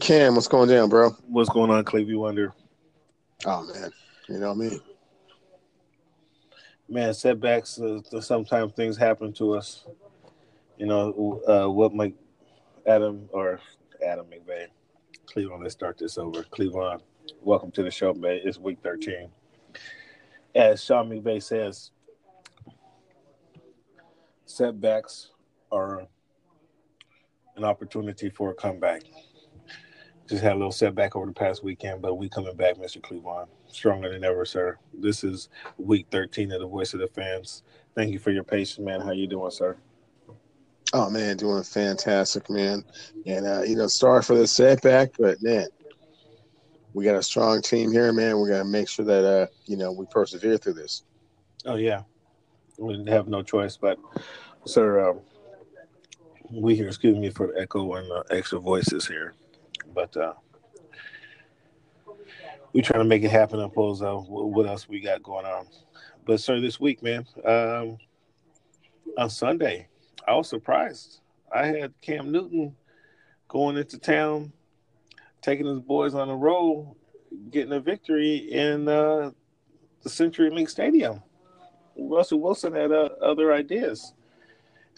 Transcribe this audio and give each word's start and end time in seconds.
Cam, 0.00 0.34
what's 0.34 0.48
going 0.48 0.68
down, 0.68 0.88
bro? 0.88 1.10
What's 1.28 1.48
going 1.48 1.70
on, 1.70 1.84
Clevie 1.84 2.18
Wonder? 2.18 2.52
Oh 3.44 3.62
man, 3.72 3.92
you 4.28 4.38
know 4.38 4.52
me. 4.52 4.80
Man, 6.88 7.14
setbacks. 7.14 7.78
Uh, 7.78 8.00
sometimes 8.20 8.72
things 8.72 8.96
happen 8.96 9.32
to 9.34 9.54
us. 9.54 9.84
You 10.78 10.86
know 10.86 11.40
uh, 11.46 11.70
what? 11.70 11.94
Mike, 11.94 12.14
Adam 12.84 13.28
or 13.32 13.60
Adam 14.04 14.26
McVay, 14.26 14.66
Cleveland. 15.26 15.62
Let's 15.62 15.74
start 15.74 15.98
this 15.98 16.18
over. 16.18 16.42
Cleveland, 16.42 17.02
welcome 17.42 17.70
to 17.70 17.84
the 17.84 17.92
show, 17.92 18.12
man. 18.12 18.40
It's 18.42 18.58
week 18.58 18.78
thirteen. 18.82 19.28
As 20.54 20.84
Sean 20.84 21.08
McVay 21.08 21.42
says, 21.42 21.91
setbacks 24.52 25.30
are 25.70 26.06
an 27.56 27.64
opportunity 27.64 28.28
for 28.28 28.50
a 28.50 28.54
comeback. 28.54 29.02
Just 30.28 30.42
had 30.42 30.52
a 30.52 30.56
little 30.56 30.72
setback 30.72 31.16
over 31.16 31.26
the 31.26 31.32
past 31.32 31.64
weekend, 31.64 32.00
but 32.00 32.14
we 32.14 32.28
coming 32.28 32.54
back, 32.54 32.76
Mr. 32.76 33.02
Cleveland, 33.02 33.48
stronger 33.66 34.10
than 34.10 34.24
ever, 34.24 34.44
sir. 34.44 34.78
This 34.94 35.24
is 35.24 35.48
week 35.78 36.06
13 36.10 36.52
of 36.52 36.60
the 36.60 36.66
Voice 36.66 36.94
of 36.94 37.00
the 37.00 37.08
Fans. 37.08 37.62
Thank 37.94 38.12
you 38.12 38.18
for 38.18 38.30
your 38.30 38.44
patience, 38.44 38.78
man. 38.78 39.00
How 39.00 39.10
you 39.10 39.26
doing, 39.26 39.50
sir? 39.50 39.76
Oh 40.94 41.08
man, 41.08 41.38
doing 41.38 41.62
fantastic, 41.62 42.50
man. 42.50 42.84
And 43.26 43.46
uh, 43.46 43.62
you 43.62 43.76
know, 43.76 43.86
sorry 43.86 44.22
for 44.22 44.36
the 44.36 44.46
setback, 44.46 45.12
but 45.18 45.42
man, 45.42 45.66
we 46.92 47.04
got 47.04 47.16
a 47.16 47.22
strong 47.22 47.62
team 47.62 47.90
here, 47.90 48.12
man. 48.12 48.38
We 48.40 48.50
got 48.50 48.58
to 48.58 48.64
make 48.64 48.88
sure 48.88 49.06
that 49.06 49.24
uh, 49.24 49.46
you 49.64 49.76
know 49.76 49.90
we 49.90 50.04
persevere 50.06 50.58
through 50.58 50.74
this. 50.74 51.04
Oh 51.64 51.76
yeah, 51.76 52.02
we 52.78 53.04
have 53.08 53.28
no 53.28 53.42
choice, 53.42 53.76
but 53.76 53.98
sir, 54.64 55.10
um, 55.10 55.20
we 56.50 56.74
here. 56.76 56.88
Excuse 56.88 57.16
me 57.16 57.30
for 57.30 57.48
the 57.48 57.60
echo 57.60 57.94
and 57.94 58.06
the 58.08 58.24
extra 58.36 58.58
voices 58.58 59.06
here 59.06 59.34
but 59.94 60.16
uh, 60.16 60.34
we 62.72 62.82
trying 62.82 63.00
to 63.00 63.08
make 63.08 63.22
it 63.22 63.30
happen. 63.30 63.60
I 63.60 63.64
suppose 63.64 64.02
uh, 64.02 64.14
what 64.14 64.66
else 64.66 64.88
we 64.88 65.00
got 65.00 65.22
going 65.22 65.46
on. 65.46 65.66
But 66.24 66.40
sir, 66.40 66.60
this 66.60 66.80
week, 66.80 67.02
man, 67.02 67.26
um, 67.44 67.98
on 69.18 69.30
Sunday, 69.30 69.88
I 70.26 70.34
was 70.34 70.48
surprised. 70.48 71.20
I 71.54 71.66
had 71.66 71.92
Cam 72.00 72.32
Newton 72.32 72.74
going 73.48 73.76
into 73.76 73.98
town, 73.98 74.52
taking 75.42 75.66
his 75.66 75.80
boys 75.80 76.14
on 76.14 76.28
the 76.28 76.34
road, 76.34 76.94
getting 77.50 77.72
a 77.72 77.80
victory 77.80 78.36
in 78.36 78.88
uh, 78.88 79.30
the 80.02 80.08
CenturyLink 80.08 80.70
Stadium. 80.70 81.22
Russell 81.96 82.40
Wilson 82.40 82.74
had 82.74 82.92
uh, 82.92 83.10
other 83.20 83.52
ideas. 83.52 84.14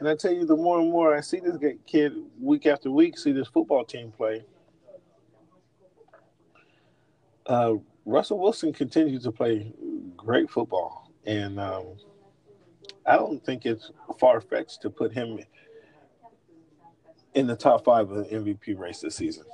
And 0.00 0.08
I 0.08 0.16
tell 0.16 0.32
you, 0.32 0.44
the 0.44 0.56
more 0.56 0.80
and 0.80 0.90
more 0.90 1.16
I 1.16 1.20
see 1.20 1.40
this 1.40 1.56
kid 1.86 2.14
week 2.40 2.66
after 2.66 2.90
week, 2.90 3.16
see 3.16 3.32
this 3.32 3.48
football 3.48 3.84
team 3.84 4.10
play, 4.10 4.44
uh, 7.46 7.74
Russell 8.04 8.38
Wilson 8.38 8.72
continues 8.72 9.22
to 9.24 9.32
play 9.32 9.72
great 10.16 10.50
football, 10.50 11.10
and 11.26 11.60
um, 11.60 11.96
I 13.06 13.16
don't 13.16 13.44
think 13.44 13.66
it's 13.66 13.90
far 14.18 14.40
fetched 14.40 14.82
to 14.82 14.90
put 14.90 15.12
him 15.12 15.38
in 17.34 17.46
the 17.46 17.56
top 17.56 17.84
five 17.84 18.10
of 18.10 18.16
the 18.16 18.36
MVP 18.36 18.78
race 18.78 19.00
this 19.00 19.16
season. 19.16 19.44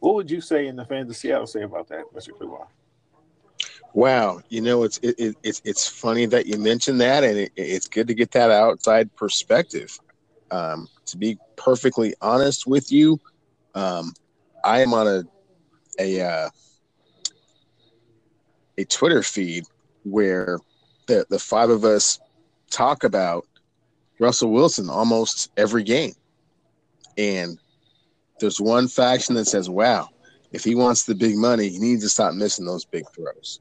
What 0.00 0.14
would 0.14 0.30
you 0.30 0.40
say 0.40 0.66
in 0.66 0.76
the 0.76 0.84
fans 0.84 1.10
of 1.10 1.16
Seattle 1.16 1.46
say 1.46 1.62
about 1.62 1.88
that, 1.88 2.04
Mr. 2.14 2.36
Cleveland? 2.36 2.68
Wow, 3.94 4.40
you 4.48 4.60
know 4.60 4.82
it's 4.82 4.98
it, 4.98 5.14
it, 5.18 5.36
it's 5.44 5.62
it's 5.64 5.86
funny 5.86 6.26
that 6.26 6.46
you 6.46 6.58
mentioned 6.58 7.00
that, 7.00 7.22
and 7.22 7.38
it, 7.38 7.52
it's 7.54 7.86
good 7.86 8.08
to 8.08 8.14
get 8.14 8.32
that 8.32 8.50
outside 8.50 9.14
perspective. 9.14 9.96
Um, 10.50 10.88
to 11.06 11.16
be 11.16 11.38
perfectly 11.54 12.12
honest 12.20 12.66
with 12.66 12.90
you, 12.90 13.20
um, 13.76 14.12
I 14.64 14.80
am 14.80 14.92
on 14.94 15.06
a 15.06 15.22
a 16.00 16.20
uh, 16.22 16.50
a 18.78 18.84
Twitter 18.86 19.22
feed 19.22 19.62
where 20.02 20.58
the 21.06 21.24
the 21.30 21.38
five 21.38 21.70
of 21.70 21.84
us 21.84 22.18
talk 22.70 23.04
about 23.04 23.46
Russell 24.18 24.50
Wilson 24.50 24.90
almost 24.90 25.52
every 25.56 25.84
game, 25.84 26.14
and 27.16 27.60
there's 28.40 28.60
one 28.60 28.88
faction 28.88 29.36
that 29.36 29.44
says, 29.46 29.70
"Wow, 29.70 30.08
if 30.50 30.64
he 30.64 30.74
wants 30.74 31.04
the 31.04 31.14
big 31.14 31.36
money, 31.36 31.68
he 31.68 31.78
needs 31.78 32.02
to 32.02 32.08
stop 32.08 32.34
missing 32.34 32.66
those 32.66 32.84
big 32.84 33.04
throws." 33.14 33.60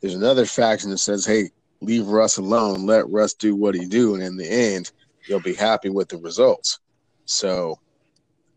There's 0.00 0.14
another 0.14 0.46
faction 0.46 0.90
that 0.90 0.98
says, 0.98 1.24
"Hey, 1.24 1.50
leave 1.80 2.06
Russ 2.06 2.36
alone. 2.38 2.86
Let 2.86 3.08
Russ 3.10 3.34
do 3.34 3.56
what 3.56 3.74
he 3.74 3.86
do, 3.86 4.14
and 4.14 4.22
in 4.22 4.36
the 4.36 4.48
end, 4.48 4.90
you'll 5.26 5.40
be 5.40 5.54
happy 5.54 5.90
with 5.90 6.08
the 6.08 6.18
results." 6.18 6.78
So, 7.24 7.78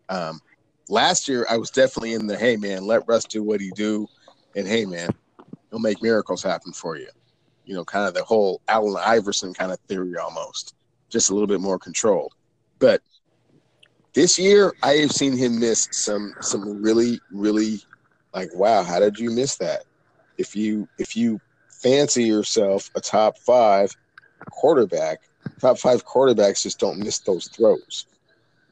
um, 0.09 0.39
last 0.89 1.27
year 1.27 1.45
I 1.49 1.57
was 1.57 1.71
definitely 1.71 2.13
in 2.13 2.27
the 2.27 2.37
hey 2.37 2.57
man, 2.57 2.85
let 2.85 3.07
Russ 3.07 3.25
do 3.25 3.43
what 3.43 3.61
he 3.61 3.71
do, 3.71 4.07
and 4.55 4.67
hey 4.67 4.85
man, 4.85 5.09
he'll 5.69 5.79
make 5.79 6.01
miracles 6.03 6.43
happen 6.43 6.73
for 6.73 6.97
you. 6.97 7.09
You 7.65 7.75
know, 7.75 7.85
kind 7.85 8.07
of 8.07 8.13
the 8.13 8.23
whole 8.23 8.61
Allen 8.67 9.01
Iverson 9.03 9.53
kind 9.53 9.71
of 9.71 9.79
theory 9.87 10.17
almost, 10.17 10.75
just 11.09 11.29
a 11.29 11.33
little 11.33 11.47
bit 11.47 11.61
more 11.61 11.79
controlled. 11.79 12.33
But 12.79 13.01
this 14.13 14.37
year 14.37 14.73
I 14.83 14.93
have 14.95 15.11
seen 15.11 15.37
him 15.37 15.59
miss 15.59 15.87
some 15.91 16.33
some 16.41 16.81
really 16.81 17.19
really 17.31 17.81
like 18.33 18.53
wow, 18.53 18.83
how 18.83 18.99
did 18.99 19.17
you 19.17 19.31
miss 19.31 19.55
that? 19.57 19.83
If 20.37 20.55
you 20.55 20.87
if 20.97 21.15
you 21.15 21.39
fancy 21.69 22.23
yourself 22.23 22.89
a 22.95 23.01
top 23.01 23.37
five 23.37 23.95
quarterback, 24.51 25.19
top 25.59 25.77
five 25.77 26.05
quarterbacks 26.05 26.63
just 26.63 26.79
don't 26.79 26.99
miss 26.99 27.19
those 27.19 27.47
throws. 27.47 28.05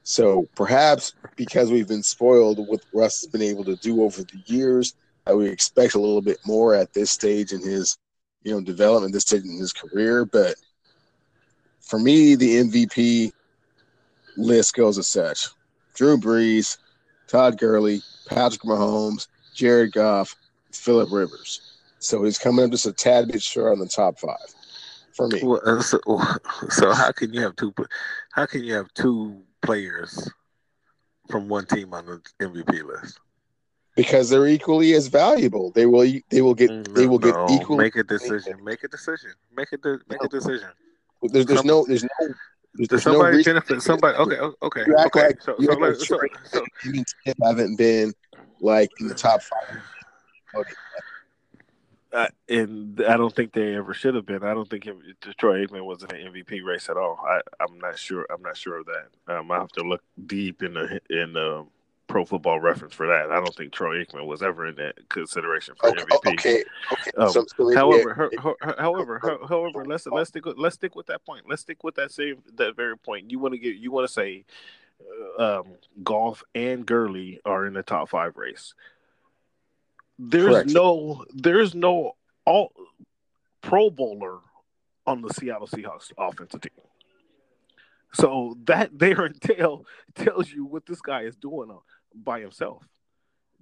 So 0.03 0.47
perhaps 0.55 1.13
because 1.35 1.71
we've 1.71 1.87
been 1.87 2.03
spoiled 2.03 2.67
with 2.67 2.85
Russ 2.93 3.21
has 3.21 3.29
been 3.29 3.41
able 3.41 3.63
to 3.65 3.75
do 3.75 4.03
over 4.03 4.23
the 4.23 4.41
years, 4.45 4.95
that 5.25 5.37
we 5.37 5.47
expect 5.47 5.93
a 5.93 5.99
little 5.99 6.21
bit 6.21 6.39
more 6.45 6.73
at 6.73 6.93
this 6.93 7.11
stage 7.11 7.51
in 7.51 7.61
his, 7.61 7.97
you 8.43 8.51
know, 8.51 8.61
development, 8.61 9.13
this 9.13 9.23
stage 9.23 9.43
in 9.43 9.57
his 9.57 9.73
career. 9.73 10.25
But 10.25 10.55
for 11.79 11.99
me, 11.99 12.35
the 12.35 12.55
MVP 12.55 13.31
list 14.37 14.73
goes 14.73 14.97
as 14.97 15.07
such: 15.07 15.47
Drew 15.93 16.17
Brees, 16.17 16.77
Todd 17.27 17.59
Gurley, 17.59 18.01
Patrick 18.27 18.61
Mahomes, 18.61 19.27
Jared 19.53 19.91
Goff, 19.91 20.35
Philip 20.71 21.09
Rivers. 21.11 21.79
So 21.99 22.23
he's 22.23 22.37
coming 22.37 22.65
up 22.65 22.71
just 22.71 22.85
a 22.85 22.93
tad 22.93 23.27
bit 23.27 23.41
short 23.41 23.73
on 23.73 23.79
the 23.79 23.87
top 23.87 24.19
five 24.19 24.37
for 25.19 25.27
me. 25.27 25.41
Well, 25.43 25.61
uh, 25.65 25.81
so, 25.81 25.99
so 26.69 26.93
how 26.93 27.11
can 27.11 27.33
you 27.33 27.41
have 27.41 27.55
two? 27.55 27.73
How 28.31 28.45
can 28.45 28.63
you 28.63 28.73
have 28.73 28.91
two 28.93 29.41
players 29.61 30.31
from 31.29 31.47
one 31.47 31.65
team 31.65 31.93
on 31.93 32.05
the 32.05 32.21
MVP 32.45 32.83
list? 32.83 33.19
Because 33.95 34.29
they're 34.29 34.47
equally 34.47 34.93
as 34.93 35.07
valuable. 35.07 35.71
They 35.71 35.85
will. 35.85 36.09
They 36.29 36.41
will 36.41 36.55
get. 36.55 36.69
No, 36.69 36.83
they 36.83 37.05
will 37.05 37.19
get 37.19 37.35
no. 37.35 37.47
equally. 37.49 37.83
Make 37.83 37.97
a 37.97 38.03
decision. 38.03 38.63
Make 38.63 38.83
a 38.83 38.87
decision. 38.87 39.31
Make 39.55 39.73
a 39.73 39.77
de- 39.77 39.99
make 40.07 40.21
no. 40.21 40.25
a 40.25 40.29
decision. 40.29 40.69
There's, 41.21 41.45
there's 41.45 41.65
no. 41.65 41.85
There's 41.85 42.03
no. 42.03 42.33
There's, 42.75 43.03
somebody 43.03 43.37
no 43.37 43.43
benefit 43.43 43.81
somebody. 43.81 44.17
Okay. 44.17 44.37
Okay. 44.61 44.83
You 44.87 44.95
okay. 45.07 45.27
Like 45.27 45.41
so, 45.41 45.55
so, 45.59 45.93
so, 45.93 46.17
so, 46.45 46.65
so, 46.85 47.33
haven't 47.43 47.77
been 47.77 48.13
like 48.61 48.89
in 49.01 49.07
the 49.07 49.15
top 49.15 49.41
five. 49.41 49.81
Okay. 50.55 50.73
Uh, 52.11 52.27
and 52.47 53.03
I 53.07 53.17
don't 53.17 53.35
think 53.35 53.53
they 53.53 53.75
ever 53.75 53.93
should 53.93 54.15
have 54.15 54.25
been. 54.25 54.43
I 54.43 54.53
don't 54.55 54.67
think 54.67 54.87
Detroit 55.21 55.69
Aikman 55.69 55.85
was 55.85 56.01
in 56.01 56.15
an 56.15 56.33
MVP 56.33 56.63
race 56.63 56.89
at 56.89 56.97
all. 56.97 57.19
I, 57.23 57.39
I'm 57.59 57.77
not 57.77 57.99
sure. 57.99 58.25
I'm 58.33 58.41
not 58.41 58.57
sure 58.57 58.79
of 58.79 58.87
that. 58.87 59.35
Um, 59.35 59.51
I 59.51 59.59
have 59.59 59.71
to 59.73 59.83
look 59.83 60.01
deep 60.25 60.63
in 60.63 60.73
the 60.73 60.99
in 61.11 61.33
the 61.33 61.67
Pro 62.07 62.25
Football 62.25 62.59
Reference 62.59 62.95
for 62.95 63.05
that. 63.05 63.29
I 63.29 63.35
don't 63.35 63.55
think 63.55 63.71
Troy 63.71 64.03
Aikman 64.03 64.25
was 64.25 64.41
ever 64.41 64.65
in 64.65 64.75
that 64.77 65.07
consideration 65.09 65.75
for 65.79 65.89
okay, 65.89 66.01
MVP. 66.01 66.27
Okay. 66.31 66.63
okay. 66.91 67.11
Um, 67.15 67.29
so, 67.29 67.45
so 67.55 67.75
however, 67.75 68.15
her, 68.15 68.31
her, 68.41 68.75
however, 68.79 69.19
her, 69.19 69.37
however, 69.47 69.85
let's 69.85 70.07
let's 70.07 70.29
stick 70.29 70.45
with, 70.45 70.57
let's 70.57 70.75
stick 70.75 70.95
with 70.95 71.05
that 71.07 71.23
point. 71.23 71.45
Let's 71.47 71.61
stick 71.61 71.83
with 71.83 71.93
that 71.95 72.11
same 72.11 72.41
that 72.55 72.75
very 72.75 72.97
point. 72.97 73.29
You 73.29 73.37
want 73.37 73.53
to 73.53 73.59
get 73.59 73.75
you 73.75 73.91
want 73.91 74.07
to 74.07 74.11
say, 74.13 74.45
uh, 75.37 75.59
um, 75.59 75.67
Goff 76.03 76.43
and 76.55 76.87
Gurley 76.87 77.39
are 77.45 77.67
in 77.67 77.73
the 77.73 77.83
top 77.83 78.09
five 78.09 78.35
race 78.35 78.73
there's 80.19 80.47
Correct. 80.47 80.69
no 80.69 81.25
there's 81.33 81.73
no 81.73 82.11
all 82.45 82.73
Pro 83.61 83.89
Bowler 83.89 84.39
on 85.07 85.21
the 85.21 85.33
Seattle 85.33 85.67
Seahawks 85.67 86.11
offensive 86.17 86.61
team. 86.61 86.71
So 88.13 88.57
that 88.65 88.91
there 88.99 89.25
entail 89.25 89.85
tells 90.15 90.51
you 90.51 90.65
what 90.65 90.85
this 90.85 91.01
guy 91.01 91.21
is 91.21 91.35
doing 91.37 91.71
uh, 91.71 91.75
by 92.13 92.41
himself. 92.41 92.83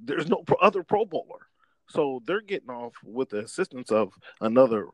There's 0.04 0.28
no 0.28 0.44
other 0.62 0.84
Pro 0.84 1.06
Bowler, 1.06 1.48
so 1.88 2.22
they're 2.26 2.42
getting 2.42 2.70
off 2.70 2.94
with 3.04 3.30
the 3.30 3.40
assistance 3.40 3.92
of 3.92 4.14
another 4.42 4.88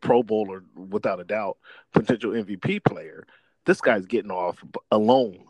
Pro 0.00 0.22
Bowler, 0.22 0.64
without 0.74 1.20
a 1.20 1.24
doubt, 1.24 1.58
potential 1.92 2.32
MVP 2.32 2.84
player. 2.84 3.26
This 3.66 3.80
guy's 3.80 4.06
getting 4.06 4.30
off 4.30 4.62
alone, 4.90 5.44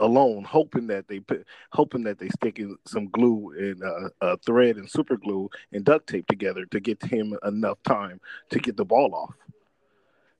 alone, 0.00 0.44
hoping 0.44 0.86
that 0.88 1.06
they 1.08 1.20
put, 1.20 1.46
hoping 1.72 2.02
that 2.04 2.18
they 2.18 2.28
stick 2.30 2.58
in 2.58 2.76
some 2.86 3.08
glue 3.08 3.52
and 3.56 3.82
uh, 3.82 4.08
a 4.20 4.36
thread 4.38 4.76
and 4.76 4.90
super 4.90 5.16
glue 5.16 5.48
and 5.72 5.84
duct 5.84 6.08
tape 6.08 6.26
together 6.26 6.64
to 6.66 6.80
get 6.80 7.02
him 7.02 7.34
enough 7.44 7.78
time 7.84 8.20
to 8.50 8.58
get 8.58 8.76
the 8.76 8.84
ball 8.84 9.14
off. 9.14 9.34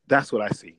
That's 0.09 0.33
what 0.33 0.43
I 0.43 0.49
see. 0.49 0.77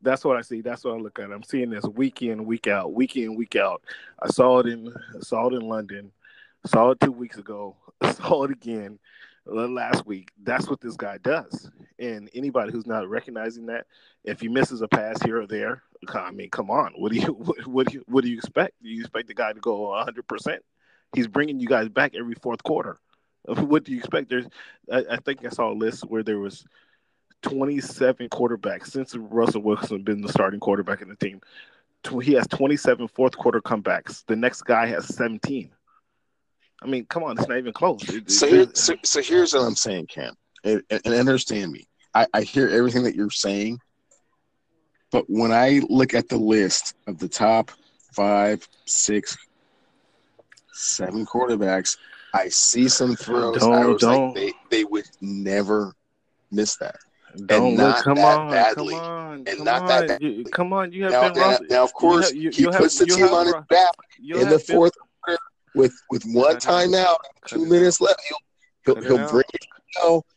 That's 0.00 0.24
what 0.24 0.36
I 0.36 0.40
see. 0.40 0.62
That's 0.62 0.84
what 0.84 0.94
I 0.94 0.98
look 0.98 1.18
at. 1.18 1.30
I'm 1.30 1.42
seeing 1.42 1.70
this 1.70 1.84
week 1.84 2.22
in, 2.22 2.44
week 2.44 2.66
out, 2.66 2.92
week 2.92 3.16
in, 3.16 3.36
week 3.36 3.56
out. 3.56 3.82
I 4.20 4.28
saw 4.28 4.60
it 4.60 4.66
in, 4.66 4.88
I 4.88 5.20
saw 5.20 5.48
it 5.48 5.54
in 5.54 5.68
London, 5.68 6.10
saw 6.66 6.90
it 6.90 7.00
two 7.00 7.12
weeks 7.12 7.38
ago, 7.38 7.76
saw 8.14 8.44
it 8.44 8.50
again 8.50 8.98
last 9.46 10.06
week. 10.06 10.30
That's 10.42 10.68
what 10.68 10.80
this 10.80 10.96
guy 10.96 11.18
does. 11.18 11.70
And 11.98 12.30
anybody 12.34 12.72
who's 12.72 12.86
not 12.86 13.08
recognizing 13.08 13.66
that, 13.66 13.86
if 14.24 14.40
he 14.40 14.48
misses 14.48 14.82
a 14.82 14.88
pass 14.88 15.20
here 15.22 15.40
or 15.40 15.46
there, 15.46 15.82
I 16.12 16.30
mean, 16.30 16.50
come 16.50 16.70
on. 16.70 16.92
What 16.96 17.12
do 17.12 17.18
you 17.18 17.32
what, 17.66 17.88
do 17.88 17.94
you 17.94 18.04
what 18.06 18.24
do 18.24 18.30
you 18.30 18.36
expect? 18.36 18.74
Do 18.82 18.88
you 18.88 19.00
expect 19.00 19.28
the 19.28 19.34
guy 19.34 19.52
to 19.52 19.60
go 19.60 19.88
100? 19.90 20.26
percent 20.26 20.62
He's 21.14 21.26
bringing 21.28 21.60
you 21.60 21.68
guys 21.68 21.88
back 21.88 22.14
every 22.14 22.34
fourth 22.34 22.62
quarter. 22.62 22.98
Uh, 23.46 23.62
what 23.64 23.84
do 23.84 23.92
you 23.92 23.98
expect? 23.98 24.30
There's, 24.30 24.46
I, 24.90 25.04
I 25.10 25.16
think 25.16 25.44
I 25.44 25.50
saw 25.50 25.70
a 25.70 25.74
list 25.74 26.04
where 26.06 26.22
there 26.22 26.38
was 26.38 26.64
27 27.42 28.28
quarterbacks 28.28 28.88
since 28.88 29.14
Russell 29.14 29.62
Wilson 29.62 30.02
been 30.02 30.22
the 30.22 30.28
starting 30.28 30.60
quarterback 30.60 31.02
in 31.02 31.08
the 31.08 31.16
team. 31.16 31.40
He 32.22 32.32
has 32.32 32.46
27 32.48 33.08
fourth 33.08 33.36
quarter 33.36 33.60
comebacks. 33.60 34.24
The 34.26 34.36
next 34.36 34.62
guy 34.62 34.86
has 34.86 35.06
17. 35.14 35.70
I 36.82 36.86
mean, 36.86 37.06
come 37.06 37.22
on, 37.22 37.38
it's 37.38 37.48
not 37.48 37.58
even 37.58 37.72
close. 37.72 38.02
so, 38.26 38.46
here, 38.46 38.66
so, 38.74 38.94
so 39.04 39.22
here's 39.22 39.54
what 39.54 39.62
I'm 39.62 39.76
saying, 39.76 40.06
Cam, 40.06 40.34
and, 40.64 40.82
and 40.90 41.14
understand 41.14 41.72
me. 41.72 41.86
I, 42.14 42.26
I 42.34 42.42
hear 42.42 42.68
everything 42.68 43.04
that 43.04 43.14
you're 43.14 43.30
saying, 43.30 43.78
but 45.10 45.24
when 45.28 45.52
I 45.52 45.80
look 45.88 46.14
at 46.14 46.28
the 46.28 46.36
list 46.36 46.94
of 47.06 47.18
the 47.18 47.28
top 47.28 47.70
five, 48.12 48.66
six, 48.86 49.36
seven 50.72 51.24
quarterbacks, 51.24 51.96
I 52.34 52.48
see 52.48 52.88
some 52.88 53.14
throws. 53.14 53.60
Don't, 53.60 53.72
I 53.72 53.86
was 53.86 54.00
don't. 54.00 54.34
like, 54.34 54.34
they, 54.34 54.52
they 54.70 54.84
would 54.84 55.08
never 55.20 55.94
miss 56.50 56.76
that. 56.76 56.96
Don't 57.46 57.76
look, 57.76 57.96
come 58.04 58.18
on, 58.18 58.50
badly. 58.50 58.94
come 58.94 59.04
on, 59.04 59.44
and 59.46 59.64
not 59.64 59.82
on. 59.82 59.88
that 59.88 60.08
badly. 60.08 60.34
You, 60.38 60.44
come 60.44 60.72
on. 60.72 60.92
You 60.92 61.04
have 61.04 61.12
now, 61.12 61.22
been 61.22 61.34
now, 61.34 61.58
now, 61.70 61.84
of 61.84 61.94
course, 61.94 62.32
you 62.32 62.50
have, 62.50 62.58
you, 62.58 62.66
he 62.70 62.76
puts 62.76 62.98
have, 62.98 63.08
the 63.08 63.14
team 63.14 63.28
on 63.28 63.46
his 63.46 63.54
back 63.70 63.94
in 64.20 64.48
the 64.48 64.58
fourth 64.58 64.92
quarter 64.98 65.11
with 65.74 65.94
with 66.10 66.24
one 66.24 66.56
timeout, 66.56 67.16
two 67.46 67.66
minutes 67.66 68.00
left. 68.00 68.20
He'll 68.84 68.94
he'll, 68.94 69.04
he'll 69.04 69.30
bring 69.30 69.44
it, 69.54 69.66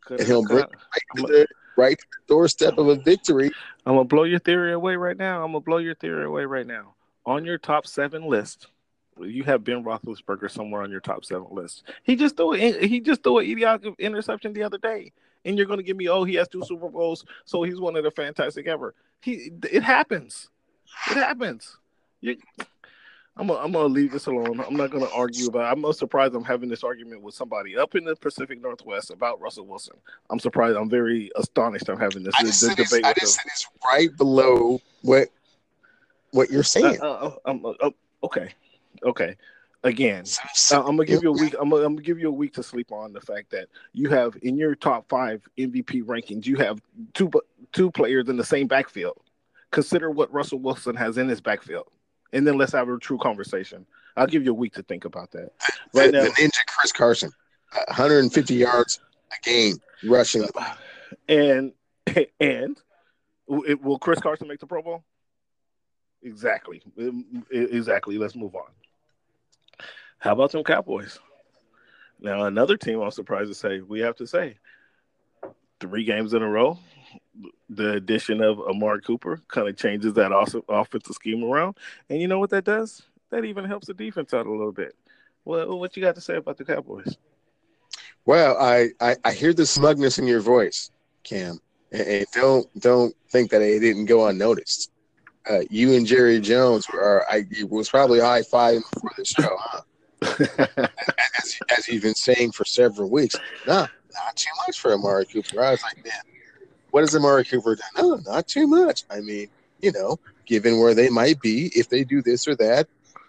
and 0.10 0.22
he'll 0.22 0.44
bring 0.44 0.64
it 0.64 0.70
right 0.72 1.18
to 1.18 1.22
the 1.24 1.48
right 1.78 1.98
to 1.98 2.06
the 2.12 2.34
doorstep 2.34 2.78
of 2.78 2.88
a 2.88 2.96
victory. 2.96 3.52
I'm 3.86 3.96
gonna 3.96 4.06
blow 4.06 4.24
your 4.24 4.40
theory 4.40 4.74
away 4.74 4.96
right 4.96 5.18
now. 5.18 5.44
I'm 5.44 5.52
gonna 5.52 5.62
blow 5.62 5.78
your 5.78 5.96
theory 5.96 6.26
away 6.26 6.46
right 6.46 6.68
now. 6.68 6.96
On 7.26 7.44
your 7.44 7.58
top 7.58 7.88
seven 7.88 8.26
list, 8.26 8.68
you 9.20 9.44
have 9.44 9.64
Ben 9.64 9.84
Roethlisberger 9.84 10.50
somewhere 10.50 10.82
on 10.82 10.92
your 10.92 11.00
top 11.00 11.26
seven 11.26 11.48
list. 11.52 11.84
He 12.04 12.16
just 12.16 12.38
threw 12.38 12.54
a, 12.54 12.88
he 12.88 13.00
just 13.00 13.24
threw 13.24 13.40
an 13.40 13.50
idiotic 13.50 13.96
interception 14.00 14.54
the 14.54 14.64
other 14.64 14.78
day, 14.78 15.12
and 15.44 15.58
you're 15.58 15.68
going 15.68 15.80
to 15.80 15.84
give 15.84 15.98
me 15.98 16.08
oh 16.08 16.24
he 16.24 16.36
has 16.36 16.48
two 16.48 16.64
Super 16.66 16.90
Bowls, 16.90 17.26
so 17.46 17.64
he's 17.64 17.80
one 17.80 17.96
of 17.96 18.04
the 18.04 18.12
fantastic 18.12 18.68
ever. 18.68 18.94
He 19.22 19.52
it 19.64 19.84
happens, 19.84 20.50
it 21.12 21.16
happens. 21.18 21.78
You, 22.22 22.38
I'm 23.38 23.48
gonna, 23.48 23.60
I'm 23.60 23.72
gonna 23.74 23.94
leave 23.94 24.12
this 24.12 24.28
alone. 24.28 24.62
I'm 24.66 24.78
not 24.78 24.92
gonna 24.92 25.10
argue 25.14 25.48
about. 25.48 25.78
It. 25.78 25.86
I'm 25.86 25.94
surprised 25.94 26.34
I'm 26.36 26.44
having 26.44 26.70
this 26.70 26.84
argument 26.84 27.22
with 27.22 27.36
somebody 27.36 27.76
up 27.76 27.96
in 27.96 28.06
the 28.06 28.16
Pacific 28.16 28.62
Northwest 28.62 29.12
about 29.12 29.42
Russell 29.42 29.66
Wilson. 29.66 29.98
I'm 30.30 30.40
surprised. 30.40 30.78
I'm 30.78 30.90
very 30.90 31.32
astonished. 31.36 31.90
I'm 31.90 32.00
having 32.00 32.24
this, 32.24 32.34
I 32.40 32.44
this, 32.44 32.62
this 32.62 32.76
debate. 32.76 33.06
I 33.06 33.14
just 33.14 33.36
said 33.36 33.44
it's 33.48 33.68
right 33.84 34.16
below 34.16 34.80
what 35.02 35.30
what 36.32 36.50
you're 36.50 36.64
saying. 36.64 37.00
Uh, 37.02 37.32
uh, 37.46 37.58
uh, 37.66 37.74
uh 37.82 37.90
okay, 38.24 38.54
okay. 39.04 39.36
Again, 39.84 40.24
I'm 40.72 40.84
gonna 40.84 41.06
give 41.06 41.22
you 41.22 41.30
a 41.30 41.38
week. 41.38 41.56
I'm 41.60 41.70
gonna, 41.70 41.84
I'm 41.84 41.94
gonna 41.94 42.06
give 42.06 42.18
you 42.18 42.30
a 42.30 42.32
week 42.32 42.54
to 42.54 42.64
sleep 42.64 42.92
on 42.92 43.12
the 43.12 43.22
fact 43.22 43.52
that 43.52 43.68
you 43.92 44.10
have 44.10 44.36
in 44.44 44.58
your 44.58 44.76
top 44.76 45.08
five 45.10 45.48
MVP 45.58 46.04
rankings, 46.04 46.46
you 46.46 46.56
have 46.56 46.82
two 47.14 47.30
two 47.74 47.92
players 47.92 48.30
in 48.30 48.38
the 48.38 48.46
same 48.46 48.66
backfield. 48.66 49.18
Consider 49.72 50.10
what 50.10 50.34
Russell 50.34 50.60
Wilson 50.60 50.96
has 50.96 51.18
in 51.18 51.28
his 51.28 51.42
backfield 51.42 51.88
and 52.36 52.46
then 52.46 52.58
let's 52.58 52.74
have 52.74 52.90
a 52.90 52.98
true 53.00 53.18
conversation. 53.18 53.86
I'll 54.18 54.28
give 54.28 54.44
you 54.44 54.52
a 54.52 54.56
week 54.56 54.74
to 54.74 54.84
think 54.84 55.06
about 55.06 55.32
that. 55.32 55.52
Right 55.94 56.12
the, 56.12 56.20
now, 56.20 56.24
the 56.26 56.30
ninja 56.32 56.66
Chris 56.68 56.92
Carson, 56.92 57.32
150 57.88 58.54
yards 58.54 59.00
a 59.32 59.44
game 59.44 59.78
rushing, 60.04 60.46
and 61.28 61.72
and 62.40 62.78
will 63.48 63.98
Chris 63.98 64.20
Carson 64.20 64.48
make 64.48 64.60
the 64.60 64.68
Pro 64.68 64.82
Bowl? 64.82 65.04
Exactly, 66.22 66.82
um, 67.00 67.46
exactly. 67.50 68.18
Let's 68.18 68.36
move 68.36 68.56
on. 68.56 68.70
How 70.20 70.34
about 70.34 70.52
some 70.52 70.64
Cowboys? 70.64 71.20
Now 72.20 72.44
another 72.44 72.78
team 72.78 73.02
I'm 73.02 73.12
surprised 73.12 73.50
to 73.50 73.56
say 73.56 73.80
we 73.80 74.02
have 74.02 74.16
to 74.18 74.28
say 74.28 74.56
three 75.80 76.04
games 76.04 76.34
in 76.34 76.42
a 76.42 76.50
row 76.50 76.80
the 77.70 77.94
addition 77.94 78.42
of 78.42 78.60
Amari 78.60 79.02
Cooper 79.02 79.42
kind 79.48 79.68
of 79.68 79.78
changes 79.78 80.14
that 80.14 80.32
awesome 80.32 80.64
offensive 80.70 81.16
scheme 81.16 81.44
around. 81.44 81.78
And 82.10 82.22
you 82.22 82.28
know 82.28 82.40
what 82.40 82.50
that 82.52 82.64
does? 82.64 83.04
That 83.32 83.46
even 83.46 83.66
helps 83.66 83.88
the 83.88 83.94
defense 83.94 84.34
out 84.34 84.46
a 84.46 84.52
little 84.52 84.72
bit. 84.72 84.96
Well, 85.44 85.78
what 85.78 85.96
you 85.96 86.04
got 86.04 86.16
to 86.16 86.22
say 86.22 86.38
about 86.38 86.58
the 86.58 86.66
Cowboys? 86.66 87.18
Well, 88.26 88.58
I, 88.58 88.90
I, 89.00 89.16
I 89.24 89.32
hear 89.34 89.54
the 89.54 89.66
smugness 89.66 90.18
in 90.18 90.26
your 90.26 90.40
voice, 90.40 90.90
Cam, 91.24 91.60
and, 91.92 92.02
and 92.02 92.26
don't 92.34 92.80
don't 92.80 93.16
think 93.30 93.52
that 93.52 93.62
it 93.62 93.80
didn't 93.80 94.06
go 94.06 94.28
unnoticed. 94.28 94.92
Uh, 95.48 95.60
you 95.70 95.94
and 95.94 96.08
Jerry 96.08 96.40
Jones 96.40 96.88
were 96.92 97.24
I 97.30 97.46
was 97.70 97.90
probably 97.90 98.20
high 98.20 98.42
five 98.42 98.82
before 98.94 99.12
the 99.16 99.26
show, 99.26 99.56
huh? 99.60 99.82
as, 101.38 101.60
as 101.78 101.88
you've 101.88 102.02
been 102.02 102.16
saying 102.16 102.52
for 102.52 102.66
several 102.66 103.12
weeks, 103.12 103.36
nah, 103.68 103.88
not 104.14 104.36
too 104.36 104.50
much 104.66 104.80
for 104.80 104.94
Amari 104.94 105.26
Cooper. 105.26 105.64
I 105.64 105.72
was 105.72 105.84
like, 105.84 106.04
man, 106.04 106.14
what 106.96 107.02
has 107.02 107.14
Amari 107.14 107.44
Cooper 107.44 107.76
done? 107.76 107.90
No, 107.98 108.16
not 108.26 108.48
too 108.48 108.68
much. 108.68 109.04
I 109.12 109.20
mean, 109.20 109.50
you 109.82 109.92
know, 109.92 110.18
given 110.46 110.80
where 110.80 110.94
they 110.94 111.10
might 111.10 111.42
be, 111.42 111.70
if 111.76 111.90
they 111.90 112.06
do 112.06 112.22
this 112.22 112.48
or 112.48 112.56
that, 112.56 112.88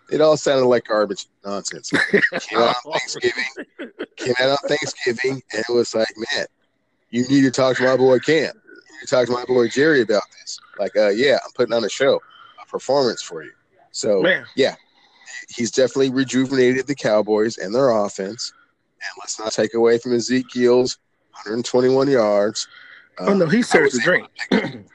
it 0.09 0.21
all 0.21 0.37
sounded 0.37 0.67
like 0.67 0.85
garbage 0.85 1.27
nonsense. 1.45 1.91
came 2.11 2.59
out 2.59 2.77
on 2.85 2.93
Thanksgiving, 2.93 3.45
came 4.15 4.35
out 4.39 4.51
on 4.51 4.69
Thanksgiving, 4.69 5.43
and 5.53 5.65
it 5.69 5.73
was 5.73 5.97
like, 5.97 6.07
man, 6.33 6.47
you 7.11 7.27
need 7.27 7.41
to 7.41 7.51
talk 7.51 7.77
to 7.79 7.83
my 7.83 7.97
boy 7.97 8.21
Cam. 8.21 8.37
You 8.39 8.41
need 8.45 9.01
to 9.01 9.07
talk 9.09 9.27
to 9.27 9.33
my 9.33 9.45
boy 9.47 9.67
Jerry 9.67 10.01
about 10.01 10.23
this. 10.41 10.61
Like, 10.79 10.97
uh, 10.97 11.09
yeah, 11.09 11.39
I'm 11.45 11.51
putting 11.57 11.75
on 11.75 11.83
a 11.83 11.89
show, 11.89 12.23
a 12.63 12.67
performance 12.69 13.21
for 13.21 13.43
you. 13.43 13.51
So, 13.91 14.23
man. 14.23 14.47
yeah, 14.55 14.77
he's 15.49 15.73
definitely 15.73 16.11
rejuvenated 16.11 16.87
the 16.87 16.95
Cowboys 16.95 17.59
and 17.59 17.75
their 17.75 17.91
offense. 17.91 18.53
And 19.03 19.11
let's 19.19 19.41
not 19.41 19.51
take 19.51 19.75
away 19.75 19.99
from 19.99 20.15
Ezekiel's 20.15 20.99
121 21.33 22.09
yards 22.09 22.69
oh 23.19 23.35
no, 23.35 23.47
he 23.47 23.63
starts 23.63 23.97
to 23.97 24.03
drink. 24.03 24.29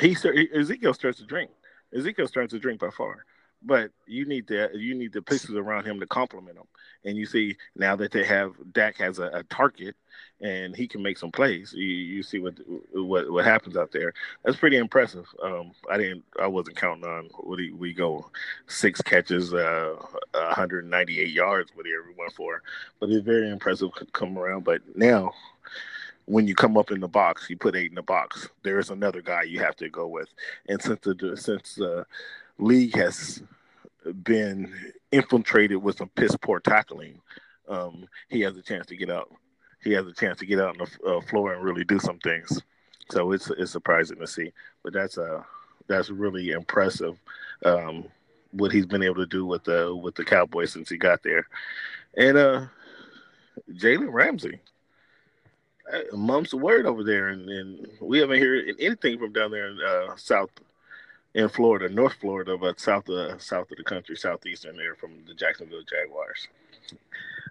he 0.00 0.16
Ezekiel 0.54 0.94
starts 0.94 1.18
to 1.18 1.24
drink. 1.24 1.50
Ezekiel 1.94 2.28
starts 2.28 2.52
to 2.52 2.58
drink 2.58 2.80
by 2.80 2.90
far. 2.90 3.24
But 3.64 3.92
you 4.06 4.24
need 4.24 4.48
the 4.48 4.70
you 4.74 4.94
need 4.94 5.12
the 5.12 5.22
pieces 5.22 5.54
around 5.54 5.84
him 5.84 6.00
to 6.00 6.06
complement 6.06 6.58
him. 6.58 6.64
And 7.04 7.16
you 7.16 7.26
see 7.26 7.56
now 7.76 7.94
that 7.96 8.10
they 8.10 8.24
have 8.24 8.54
Dak 8.72 8.96
has 8.96 9.20
a, 9.20 9.26
a 9.26 9.42
target 9.44 9.94
and 10.40 10.74
he 10.74 10.88
can 10.88 11.00
make 11.00 11.16
some 11.16 11.30
plays. 11.30 11.72
You, 11.72 11.86
you 11.86 12.22
see 12.24 12.40
what 12.40 12.54
what 12.92 13.30
what 13.30 13.44
happens 13.44 13.76
out 13.76 13.92
there. 13.92 14.12
That's 14.44 14.56
pretty 14.56 14.78
impressive. 14.78 15.26
Um, 15.42 15.72
I 15.88 15.96
didn't 15.96 16.24
I 16.40 16.48
wasn't 16.48 16.76
counting 16.76 17.04
on 17.04 17.28
what 17.38 17.60
he, 17.60 17.70
we 17.70 17.94
go 17.94 18.28
six 18.66 19.00
catches, 19.00 19.54
uh, 19.54 19.94
198 20.32 21.28
yards, 21.28 21.70
what 21.74 21.86
he 21.86 21.92
ever 21.92 22.12
went 22.18 22.32
for. 22.32 22.62
But 22.98 23.10
it's 23.10 23.24
very 23.24 23.48
impressive 23.48 23.90
come 24.12 24.36
around. 24.36 24.64
But 24.64 24.82
now 24.96 25.32
when 26.26 26.46
you 26.46 26.54
come 26.54 26.76
up 26.76 26.90
in 26.90 27.00
the 27.00 27.08
box, 27.08 27.48
you 27.50 27.56
put 27.56 27.76
eight 27.76 27.90
in 27.90 27.96
the 27.96 28.02
box. 28.02 28.48
There 28.62 28.78
is 28.78 28.90
another 28.90 29.20
guy 29.20 29.42
you 29.42 29.60
have 29.60 29.76
to 29.76 29.88
go 29.88 30.06
with, 30.06 30.28
and 30.68 30.80
since 30.80 31.00
the 31.02 31.36
since 31.36 31.74
the 31.74 32.06
league 32.58 32.96
has 32.96 33.42
been 34.22 34.72
infiltrated 35.10 35.78
with 35.78 35.98
some 35.98 36.10
piss 36.10 36.36
poor 36.36 36.60
tackling, 36.60 37.20
um, 37.68 38.06
he 38.28 38.40
has 38.40 38.56
a 38.56 38.62
chance 38.62 38.86
to 38.86 38.96
get 38.96 39.10
out. 39.10 39.30
He 39.82 39.92
has 39.92 40.06
a 40.06 40.12
chance 40.12 40.38
to 40.38 40.46
get 40.46 40.60
out 40.60 40.80
on 40.80 40.86
the 40.86 41.10
uh, 41.10 41.20
floor 41.22 41.52
and 41.52 41.64
really 41.64 41.84
do 41.84 41.98
some 41.98 42.18
things. 42.18 42.62
So 43.10 43.32
it's 43.32 43.50
it's 43.50 43.72
surprising 43.72 44.18
to 44.18 44.26
see, 44.26 44.52
but 44.82 44.92
that's 44.92 45.18
uh 45.18 45.42
that's 45.88 46.10
really 46.10 46.50
impressive. 46.50 47.18
Um, 47.64 48.04
what 48.52 48.72
he's 48.72 48.86
been 48.86 49.02
able 49.02 49.16
to 49.16 49.26
do 49.26 49.44
with 49.44 49.64
the 49.64 49.94
with 49.94 50.14
the 50.14 50.24
Cowboys 50.24 50.72
since 50.72 50.88
he 50.88 50.96
got 50.96 51.22
there, 51.22 51.46
and 52.16 52.36
uh, 52.36 52.66
Jalen 53.72 54.12
Ramsey 54.12 54.60
mum's 56.12 56.50
the 56.50 56.56
word 56.56 56.86
over 56.86 57.04
there, 57.04 57.28
and, 57.28 57.48
and, 57.48 57.86
we 58.00 58.18
haven't 58.18 58.40
heard 58.40 58.74
anything 58.78 59.18
from 59.18 59.32
down 59.32 59.50
there 59.50 59.68
in 59.68 59.78
uh, 59.80 60.16
South 60.16 60.50
in 61.34 61.48
Florida, 61.48 61.88
North 61.88 62.14
Florida, 62.20 62.56
but 62.58 62.78
south 62.78 63.08
of 63.08 63.40
south 63.42 63.70
of 63.70 63.76
the 63.76 63.84
country, 63.84 64.16
southeastern 64.16 64.76
there 64.76 64.94
from 64.94 65.12
the 65.26 65.34
Jacksonville 65.34 65.82
Jaguars. 65.88 66.48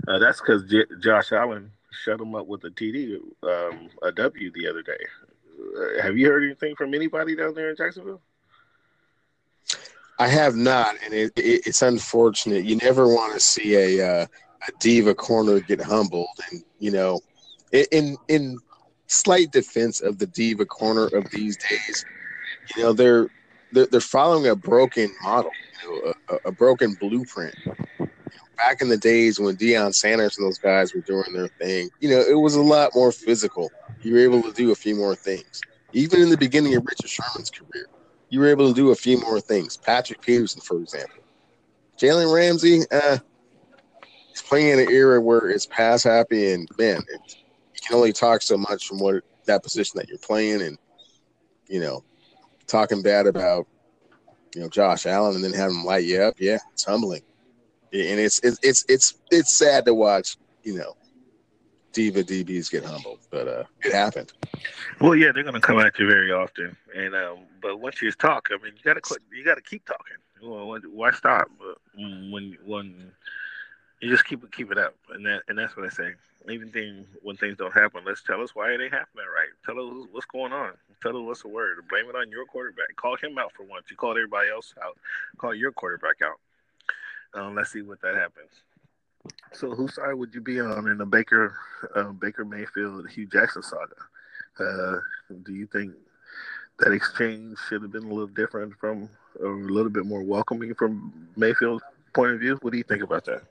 Uh, 0.08 0.20
that's 0.20 0.40
because 0.40 0.64
J- 0.70 0.86
Josh 1.00 1.32
Allen 1.32 1.72
shut 1.92 2.22
him 2.22 2.36
up 2.36 2.48
with 2.48 2.64
a 2.64 2.70
TD, 2.70 3.20
um, 3.44 3.90
a 4.04 4.12
W 4.12 4.52
the 4.52 4.68
other 4.68 4.82
day. 4.82 4.98
Uh, 5.78 6.02
have 6.02 6.18
you 6.18 6.28
heard 6.28 6.44
anything 6.44 6.76
from 6.76 6.94
anybody 6.94 7.36
down 7.36 7.54
there 7.54 7.70
in 7.70 7.76
Jacksonville? 7.76 8.22
I 10.20 10.28
have 10.28 10.56
not, 10.56 10.96
and 11.04 11.14
it, 11.14 11.32
it, 11.36 11.66
it's 11.66 11.82
unfortunate. 11.82 12.66
You 12.66 12.76
never 12.76 13.08
want 13.08 13.34
to 13.34 13.40
see 13.40 13.76
a 13.76 14.08
uh, 14.08 14.26
a 14.68 14.72
diva 14.80 15.16
corner 15.16 15.60
get 15.60 15.82
humbled, 15.82 16.28
and 16.52 16.64
you 16.80 16.92
know, 16.92 17.22
in 17.72 18.18
in 18.28 18.58
slight 19.08 19.52
defense 19.52 20.02
of 20.02 20.18
the 20.18 20.28
diva 20.28 20.66
corner 20.66 21.08
of 21.08 21.30
these 21.32 21.58
days, 21.58 22.06
you 22.76 22.84
know 22.84 22.94
they're 22.94 23.30
they're, 23.72 23.88
they're 23.88 24.02
following 24.02 24.48
a 24.48 24.56
broken 24.56 25.10
model, 25.24 25.52
you 25.84 25.90
know, 25.90 26.14
a, 26.30 26.50
a 26.50 26.52
broken 26.52 26.94
blueprint. 26.96 27.56
back 28.58 28.82
in 28.82 28.90
the 28.90 28.98
days 28.98 29.40
when 29.40 29.56
Deion 29.56 29.94
Sanders 29.94 30.38
and 30.38 30.46
those 30.46 30.58
guys 30.58 30.94
were 30.94 31.02
doing 31.02 31.34
their 31.34 31.48
thing, 31.48 31.90
you 32.00 32.10
know, 32.10 32.20
it 32.20 32.36
was 32.36 32.56
a 32.56 32.62
lot 32.62 32.92
more 32.94 33.12
physical. 33.12 33.72
You 34.02 34.14
were 34.14 34.20
able 34.20 34.42
to 34.44 34.52
do 34.52 34.72
a 34.72 34.76
few 34.76 34.96
more 34.96 35.16
things. 35.16 35.62
Even 35.94 36.22
in 36.22 36.30
the 36.30 36.38
beginning 36.38 36.76
of 36.76 36.86
Richard 36.86 37.10
Sherman's 37.10 37.50
career, 37.50 37.88
you 38.30 38.40
were 38.40 38.48
able 38.48 38.68
to 38.70 38.74
do 38.74 38.92
a 38.92 38.96
few 38.96 39.20
more 39.20 39.42
things. 39.42 39.78
Patrick 39.78 40.22
Peterson, 40.22 40.62
for 40.62 40.78
example. 40.78 41.24
Jalen 41.98 42.34
Ramsey, 42.34 42.82
uh, 42.92 43.18
he's 44.30 44.42
playing 44.42 44.70
in 44.70 44.80
an 44.80 44.90
era 44.90 45.22
where 45.22 45.50
it's 45.50 45.66
pass 45.66 46.04
happy, 46.04 46.52
and 46.54 46.68
man, 46.78 47.02
it, 47.10 47.36
you 47.36 47.41
can 47.86 47.96
only 47.96 48.14
talk 48.14 48.42
so 48.42 48.58
much 48.58 48.88
from 48.88 49.00
what 49.00 49.24
that 49.46 49.64
position 49.64 49.98
that 49.98 50.10
you're 50.10 50.18
playing, 50.20 50.62
and 50.62 50.78
you 51.68 51.80
know, 51.80 52.04
talking 52.68 53.02
bad 53.02 53.28
about 53.28 53.68
you 54.56 54.62
know 54.62 54.70
Josh 54.70 55.06
Allen 55.06 55.36
and 55.36 55.44
then 55.44 55.54
having 55.54 55.78
him 55.78 55.86
light 55.86 56.06
you 56.06 56.22
up. 56.22 56.36
Yeah, 56.40 56.58
it's 56.74 56.86
humbling, 56.86 57.24
and 57.94 58.20
it's 58.20 58.40
it's 58.44 58.60
it's 58.62 58.86
it's 58.88 59.16
it's 59.32 59.58
sad 59.58 59.86
to 59.86 59.94
watch. 59.94 60.38
You 60.64 60.78
know, 60.78 60.96
diva 61.92 62.24
DBs 62.24 62.72
get 62.72 62.86
humbled, 62.86 63.20
but 63.30 63.48
uh, 63.48 63.64
it 63.84 63.94
happened. 63.94 64.32
Well, 65.00 65.16
yeah, 65.16 65.32
they're 65.34 65.44
going 65.44 65.56
to 65.56 65.62
come 65.62 65.80
at 65.80 65.98
you 66.00 66.08
very 66.08 66.32
often, 66.32 66.76
and 66.96 67.16
um, 67.16 67.40
but 67.62 67.80
once 67.80 68.02
you 68.02 68.12
talk, 68.12 68.50
I 68.52 68.64
mean, 68.64 68.74
you 68.78 68.84
got 68.84 69.02
to 69.02 69.20
you 69.32 69.44
got 69.44 69.56
to 69.56 69.62
keep 69.62 69.86
talking. 69.86 70.18
Why 70.42 71.12
stop? 71.12 71.50
When 71.96 72.58
when 72.66 73.12
you 74.00 74.10
just 74.10 74.26
keep 74.26 74.50
keep 74.52 74.72
it 74.72 74.78
up, 74.78 74.96
and 75.10 75.26
that 75.26 75.42
and 75.48 75.58
that's 75.58 75.76
what 75.76 75.86
I 75.86 75.90
say. 75.90 76.14
Even 76.50 76.72
thing 76.72 77.06
when 77.22 77.38
things 77.38 77.58
don't 77.58 77.74
happen, 77.74 78.02
let's 78.06 78.24
tell 78.24 78.42
us 78.42 78.56
why 78.56 78.72
it 78.72 78.82
ain't 78.82 78.94
happening 78.94 79.26
right. 79.34 79.50
Tell 79.66 79.80
us 79.80 80.08
what's 80.12 80.26
going 80.26 80.52
on. 80.52 80.72
Tell 81.02 81.16
us 81.16 81.24
what's 81.24 81.42
the 81.44 81.50
word. 81.50 81.78
Blame 81.90 82.10
it 82.10 82.16
on 82.16 82.32
your 82.32 82.46
quarterback. 82.46 82.96
Call 82.96 83.16
him 83.16 83.38
out 83.38 83.52
for 83.54 83.64
once. 83.64 83.86
You 83.92 83.96
called 83.96 84.18
everybody 84.18 84.50
else 84.50 84.74
out. 84.84 84.98
Call 85.38 85.54
your 85.54 85.72
quarterback 85.72 86.22
out. 86.24 86.40
Um, 87.34 87.56
let's 87.56 87.72
see 87.72 87.82
what 87.82 88.02
that 88.02 88.16
happens. 88.16 88.50
So, 89.54 89.76
whose 89.76 89.96
side 89.96 90.14
would 90.14 90.34
you 90.34 90.42
be 90.42 90.60
on 90.60 90.88
in 90.88 90.98
the 90.98 91.06
Baker 91.06 91.56
uh, 91.96 92.12
Baker 92.12 92.44
Mayfield 92.44 93.08
Hue 93.10 93.28
Jackson 93.28 93.62
saga? 93.62 93.96
Uh, 94.60 95.00
do 95.44 95.54
you 95.54 95.68
think 95.68 95.94
that 96.80 96.92
exchange 96.92 97.58
should 97.70 97.84
have 97.84 97.92
been 97.92 98.04
a 98.04 98.10
little 98.10 98.28
different 98.28 98.74
from, 98.80 99.10
or 99.40 99.52
a 99.52 99.72
little 99.72 99.92
bit 99.92 100.06
more 100.06 100.24
welcoming 100.24 100.74
from 100.74 101.30
Mayfield's 101.36 101.84
point 102.14 102.32
of 102.32 102.40
view? 102.40 102.58
What 102.62 102.72
do 102.72 102.78
you 102.78 102.84
think 102.84 103.04
about 103.04 103.26
that? 103.26 103.44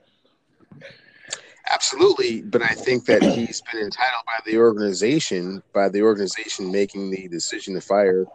Absolutely, 1.73 2.41
but 2.41 2.61
I 2.61 2.73
think 2.73 3.05
that 3.05 3.23
he's 3.23 3.61
been 3.71 3.83
entitled 3.83 4.23
by 4.25 4.39
the 4.45 4.57
organization, 4.57 5.63
by 5.73 5.89
the 5.89 6.01
organization 6.01 6.71
making 6.71 7.11
the 7.11 7.27
decision 7.27 7.75
to 7.75 7.81
fire 7.81 8.25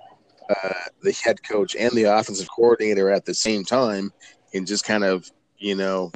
uh, 0.48 0.72
the 1.02 1.12
head 1.12 1.42
coach 1.42 1.76
and 1.76 1.92
the 1.92 2.04
offensive 2.04 2.48
coordinator 2.54 3.10
at 3.10 3.24
the 3.24 3.34
same 3.34 3.64
time, 3.64 4.12
and 4.54 4.66
just 4.66 4.84
kind 4.84 5.04
of 5.04 5.30
you 5.58 5.74
know 5.74 6.10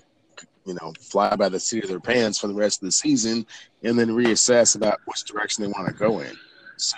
you 0.65 0.75
know, 0.75 0.93
fly 1.01 1.35
by 1.37 1.49
the 1.49 1.59
seat 1.59 1.85
of 1.85 1.91
their 1.91 2.01
pants 2.01 2.39
for 2.39 2.47
the 2.47 2.55
rest 2.55 2.83
of 2.83 2.87
the 2.87 2.93
season 2.93 3.47
and 3.83 3.99
then 3.99 4.09
reassess 4.09 4.77
about 4.77 5.01
which 5.07 5.25
direction 5.25 5.65
they 5.65 5.69
want 5.69 5.89
to 5.89 5.95
go 5.95 6.21
in. 6.21 6.33
So 6.77 6.97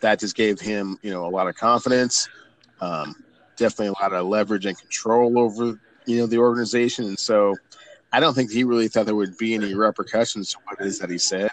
that 0.00 0.20
just 0.20 0.36
gave 0.36 0.60
him, 0.60 0.98
you 1.02 1.10
know, 1.10 1.26
a 1.26 1.28
lot 1.28 1.48
of 1.48 1.54
confidence, 1.56 2.28
um, 2.80 3.14
definitely 3.56 3.88
a 3.88 4.02
lot 4.02 4.12
of 4.12 4.26
leverage 4.26 4.66
and 4.66 4.78
control 4.78 5.38
over, 5.38 5.78
you 6.06 6.18
know, 6.18 6.26
the 6.26 6.38
organization. 6.38 7.06
And 7.06 7.18
so 7.18 7.54
I 8.14 8.20
don't 8.20 8.32
think 8.32 8.52
he 8.52 8.62
really 8.62 8.86
thought 8.86 9.06
there 9.06 9.16
would 9.16 9.36
be 9.38 9.54
any 9.54 9.74
repercussions 9.74 10.52
to 10.52 10.58
what 10.62 10.80
it 10.80 10.86
is 10.86 11.00
that 11.00 11.10
he 11.10 11.18
said. 11.18 11.50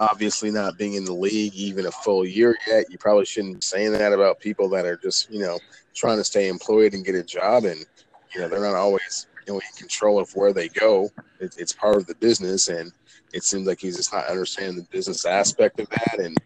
Obviously, 0.00 0.50
not 0.50 0.76
being 0.76 0.94
in 0.94 1.06
the 1.06 1.14
league 1.14 1.54
even 1.54 1.86
a 1.86 1.90
full 1.90 2.26
year 2.26 2.54
yet, 2.66 2.90
you 2.90 2.98
probably 2.98 3.24
shouldn't 3.24 3.54
be 3.54 3.60
saying 3.62 3.92
that 3.92 4.12
about 4.12 4.38
people 4.38 4.68
that 4.68 4.84
are 4.84 4.98
just, 4.98 5.30
you 5.30 5.40
know, 5.40 5.58
trying 5.94 6.18
to 6.18 6.24
stay 6.24 6.48
employed 6.48 6.92
and 6.92 7.06
get 7.06 7.14
a 7.14 7.22
job. 7.22 7.64
And, 7.64 7.86
you 8.34 8.42
know, 8.42 8.48
they're 8.48 8.60
not 8.60 8.74
always 8.74 9.28
you 9.46 9.54
know, 9.54 9.60
in 9.60 9.78
control 9.78 10.18
of 10.18 10.30
where 10.36 10.52
they 10.52 10.68
go. 10.68 11.10
It, 11.40 11.54
it's 11.56 11.72
part 11.72 11.96
of 11.96 12.06
the 12.06 12.16
business, 12.16 12.68
and 12.68 12.92
it 13.32 13.42
seems 13.42 13.66
like 13.66 13.80
he's 13.80 13.96
just 13.96 14.12
not 14.12 14.26
understanding 14.26 14.76
the 14.76 14.88
business 14.90 15.24
aspect 15.24 15.80
of 15.80 15.88
that, 15.88 16.18
and 16.18 16.36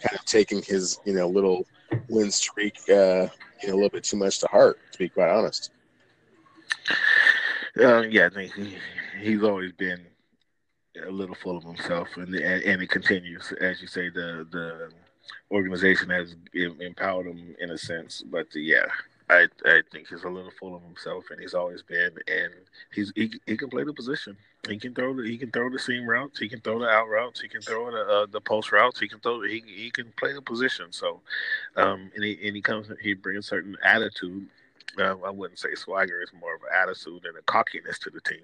kind 0.00 0.16
of 0.16 0.24
taking 0.26 0.62
his 0.62 1.00
you 1.04 1.14
know 1.14 1.28
little 1.28 1.66
win 2.08 2.30
streak, 2.30 2.76
uh, 2.88 3.26
you 3.62 3.68
know, 3.68 3.74
a 3.74 3.74
little 3.74 3.88
bit 3.88 4.04
too 4.04 4.16
much 4.16 4.38
to 4.38 4.46
heart. 4.46 4.78
To 4.92 4.98
be 4.98 5.08
quite 5.08 5.30
honest. 5.30 5.72
Uh, 7.76 8.02
yeah, 8.02 8.26
I 8.26 8.28
think 8.30 8.54
he, 8.54 8.76
he's 9.20 9.42
always 9.42 9.72
been 9.72 10.06
a 11.06 11.10
little 11.10 11.34
full 11.34 11.56
of 11.56 11.64
himself, 11.64 12.08
and 12.16 12.34
and, 12.34 12.62
and 12.64 12.82
it 12.82 12.90
continues 12.90 13.52
as 13.60 13.80
you 13.80 13.86
say. 13.86 14.08
The 14.08 14.46
the 14.50 14.90
organization 15.50 16.10
has 16.10 16.34
empowered 16.54 17.26
him 17.26 17.54
in 17.60 17.70
a 17.70 17.78
sense, 17.78 18.22
but 18.22 18.46
uh, 18.54 18.60
yeah, 18.60 18.86
I 19.30 19.46
I 19.64 19.82
think 19.92 20.08
he's 20.08 20.24
a 20.24 20.28
little 20.28 20.50
full 20.58 20.74
of 20.74 20.82
himself, 20.82 21.24
and 21.30 21.40
he's 21.40 21.54
always 21.54 21.82
been. 21.82 22.10
And 22.26 22.52
he's 22.92 23.12
he, 23.14 23.32
he 23.46 23.56
can 23.56 23.68
play 23.68 23.84
the 23.84 23.92
position. 23.92 24.36
He 24.68 24.78
can 24.78 24.94
throw 24.94 25.14
the 25.14 25.22
he 25.22 25.38
can 25.38 25.50
throw 25.50 25.70
the 25.70 25.78
seam 25.78 26.08
routes. 26.08 26.38
He 26.38 26.48
can 26.48 26.60
throw 26.60 26.78
the 26.78 26.88
out 26.88 27.08
routes. 27.08 27.40
He 27.40 27.48
can 27.48 27.62
throw 27.62 27.90
the 27.90 28.00
uh, 28.00 28.26
the 28.30 28.40
post 28.40 28.72
routes. 28.72 29.00
He 29.00 29.08
can 29.08 29.20
throw 29.20 29.42
he 29.42 29.62
he 29.66 29.90
can 29.90 30.12
play 30.18 30.32
the 30.32 30.42
position. 30.42 30.86
So, 30.92 31.20
um, 31.76 32.10
and 32.14 32.24
he 32.24 32.38
and 32.46 32.56
he 32.56 32.62
comes 32.62 32.88
he 33.02 33.14
brings 33.14 33.44
a 33.44 33.48
certain 33.48 33.76
attitude. 33.84 34.46
I 34.98 35.30
wouldn't 35.30 35.58
say 35.58 35.74
swagger. 35.74 36.22
is 36.22 36.30
more 36.38 36.56
of 36.56 36.62
an 36.62 36.68
attitude 36.74 37.24
and 37.24 37.36
a 37.36 37.42
cockiness 37.42 37.98
to 38.00 38.10
the 38.10 38.20
team 38.20 38.42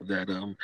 that 0.00 0.28
um 0.28 0.56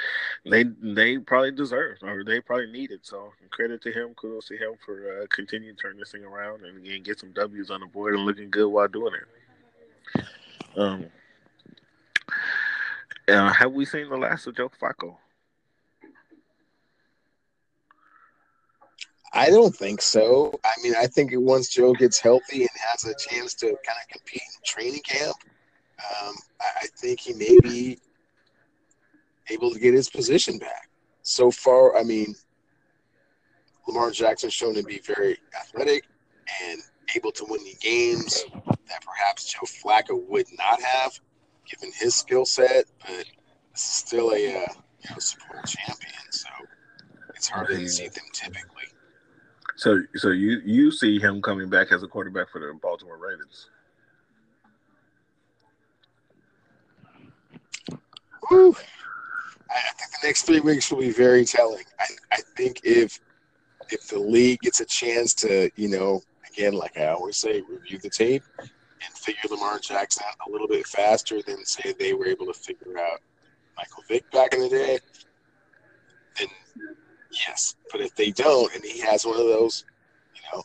they 0.44 0.64
they 0.82 1.18
probably 1.18 1.52
deserve 1.52 1.98
or 2.02 2.24
they 2.24 2.40
probably 2.40 2.70
needed. 2.70 3.00
So 3.02 3.32
credit 3.50 3.82
to 3.82 3.92
him, 3.92 4.14
kudos 4.14 4.46
to 4.48 4.56
him 4.56 4.72
for 4.84 5.22
uh, 5.22 5.26
continuing 5.28 5.76
to 5.76 5.82
turn 5.82 5.98
this 5.98 6.12
thing 6.12 6.24
around 6.24 6.64
and, 6.64 6.84
and 6.86 7.04
get 7.04 7.20
some 7.20 7.32
W's 7.32 7.70
on 7.70 7.80
the 7.80 7.86
board 7.86 8.14
and 8.14 8.24
looking 8.24 8.50
good 8.50 8.68
while 8.68 8.88
doing 8.88 9.14
it. 9.14 10.24
Um, 10.76 11.06
uh, 13.28 13.52
have 13.52 13.72
we 13.72 13.84
seen 13.84 14.08
the 14.08 14.16
last 14.16 14.46
of 14.46 14.56
Joe 14.56 14.70
Flacco? 14.80 15.16
I 19.32 19.50
don't 19.50 19.75
think 19.75 20.02
so. 20.02 20.58
I 20.64 20.72
mean, 20.82 20.94
I 20.99 21.06
think 21.06 21.30
once 21.34 21.68
Joe 21.68 21.92
gets 21.94 22.18
healthy 22.18 22.62
and 22.62 22.70
has 22.90 23.04
a 23.04 23.14
chance 23.14 23.54
to 23.54 23.66
kind 23.66 23.99
of 24.02 24.08
compete 24.08 24.42
in 24.42 24.62
training 24.64 25.02
camp, 25.06 25.37
um, 26.00 26.34
I 26.60 26.87
think 26.96 27.20
he 27.20 27.34
may 27.34 27.56
be 27.62 27.99
able 29.50 29.70
to 29.70 29.78
get 29.78 29.94
his 29.94 30.08
position 30.08 30.58
back. 30.58 30.88
So 31.22 31.50
far, 31.50 31.96
I 31.96 32.02
mean, 32.02 32.34
Lamar 33.87 34.10
Jackson's 34.10 34.54
shown 34.54 34.75
to 34.75 34.82
be 34.82 35.00
very 35.04 35.38
athletic 35.58 36.04
and 36.64 36.80
able 37.14 37.32
to 37.32 37.44
win 37.49 37.62
the 37.64 37.76
games 37.80 38.44
that 38.64 39.04
perhaps 39.04 39.52
Joe 39.52 39.66
Flacco 39.66 40.26
would 40.28 40.46
not 40.58 40.80
have, 40.82 41.18
given 41.68 41.92
his 41.94 42.14
skill 42.14 42.44
set. 42.44 42.87
But 43.00 43.26
this 43.72 43.84
is 43.84 43.92
still 43.92 44.30
a 44.30 44.34
uh, 44.34 44.72
you 45.02 45.10
know 45.10 45.18
Super 45.18 45.54
Bowl 45.54 45.62
champion, 45.66 46.12
so 46.30 46.49
it's 47.34 47.49
hard 47.49 47.68
to 47.68 47.88
see 47.88 48.08
them 48.08 48.25
typically. 48.32 48.89
So, 49.80 50.02
so 50.14 50.28
you 50.28 50.60
you 50.66 50.92
see 50.92 51.18
him 51.18 51.40
coming 51.40 51.70
back 51.70 51.90
as 51.90 52.02
a 52.02 52.06
quarterback 52.06 52.50
for 52.50 52.60
the 52.60 52.78
Baltimore 52.82 53.16
Ravens? 53.16 53.70
I, 58.50 59.92
think 59.96 60.10
the 60.20 60.26
next 60.26 60.42
three 60.42 60.60
weeks 60.60 60.92
will 60.92 61.00
be 61.00 61.12
very 61.12 61.46
telling. 61.46 61.84
I, 61.99 62.04
I 62.30 62.40
think 62.58 62.82
if 62.84 63.20
if 63.90 64.06
the 64.08 64.18
league 64.18 64.60
gets 64.60 64.80
a 64.80 64.84
chance 64.84 65.32
to, 65.37 65.70
you 65.76 65.88
know, 65.88 66.20
again, 66.52 66.75
like 66.75 66.99
I 66.99 67.06
always 67.06 67.38
say, 67.38 67.62
review 67.62 67.99
the 68.00 68.10
tape 68.10 68.42
and 68.58 69.14
figure 69.14 69.49
Lamar 69.50 69.78
Jackson 69.78 70.25
out 70.28 70.46
a 70.46 70.52
little 70.52 70.68
bit 70.68 70.87
faster 70.87 71.40
than 71.40 71.64
say 71.64 71.94
they 71.99 72.12
were 72.12 72.26
able 72.26 72.44
to 72.44 72.52
figure 72.52 72.99
out 72.99 73.20
Michael 73.78 74.04
Vick 74.08 74.30
back 74.30 74.52
in 74.52 74.60
the 74.60 74.68
day, 74.68 74.99
then 76.38 76.49
yes. 77.30 77.76
But 77.90 78.00
if 78.00 78.14
they 78.14 78.30
don't, 78.30 78.75
and 78.75 78.84
he 78.84 79.00
has 79.00 79.25
one 79.25 79.38
of 79.38 79.46
those, 79.46 79.84
you 80.34 80.40
know, 80.52 80.62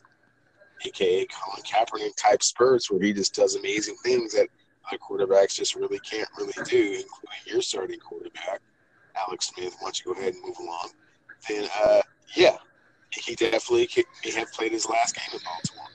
aka 0.86 1.26
Colin 1.28 1.64
Kaepernick 1.64 2.16
type 2.16 2.44
spurts 2.44 2.92
where 2.92 3.02
he 3.02 3.14
just 3.14 3.34
does 3.34 3.56
amazing 3.56 3.96
things 4.04 4.34
that 4.34 4.48
other 4.88 4.98
quarterbacks 4.98 5.56
just 5.56 5.76
really 5.76 6.00
can't 6.00 6.30
really 6.38 6.54
do, 6.66 6.84
including 6.84 7.46
your 7.46 7.62
starting 7.62 8.00
quarterback 8.00 8.62
Alex 9.16 9.48
Smith, 9.48 9.76
why 9.80 9.88
don't 9.88 10.00
you 10.00 10.14
go 10.14 10.20
ahead 10.20 10.34
and 10.34 10.44
move 10.44 10.58
along? 10.60 10.90
Then, 11.48 11.70
uh, 11.82 12.02
yeah, 12.36 12.58
he 13.12 13.36
definitely 13.36 13.88
may 14.24 14.32
have 14.32 14.52
played 14.52 14.72
his 14.72 14.88
last 14.88 15.16
game 15.16 15.30
in 15.34 15.40
Baltimore. 15.44 15.88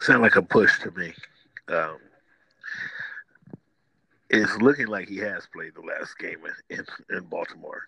Sound 0.00 0.22
like 0.22 0.36
a 0.36 0.42
push 0.42 0.80
to 0.80 0.90
me. 0.92 1.12
Um, 1.68 1.98
it's 4.30 4.56
looking 4.58 4.86
like 4.86 5.08
he 5.08 5.16
has 5.18 5.48
played 5.52 5.74
the 5.74 5.80
last 5.80 6.18
game 6.18 6.38
in, 6.70 6.78
in, 6.78 7.16
in 7.16 7.24
Baltimore. 7.24 7.82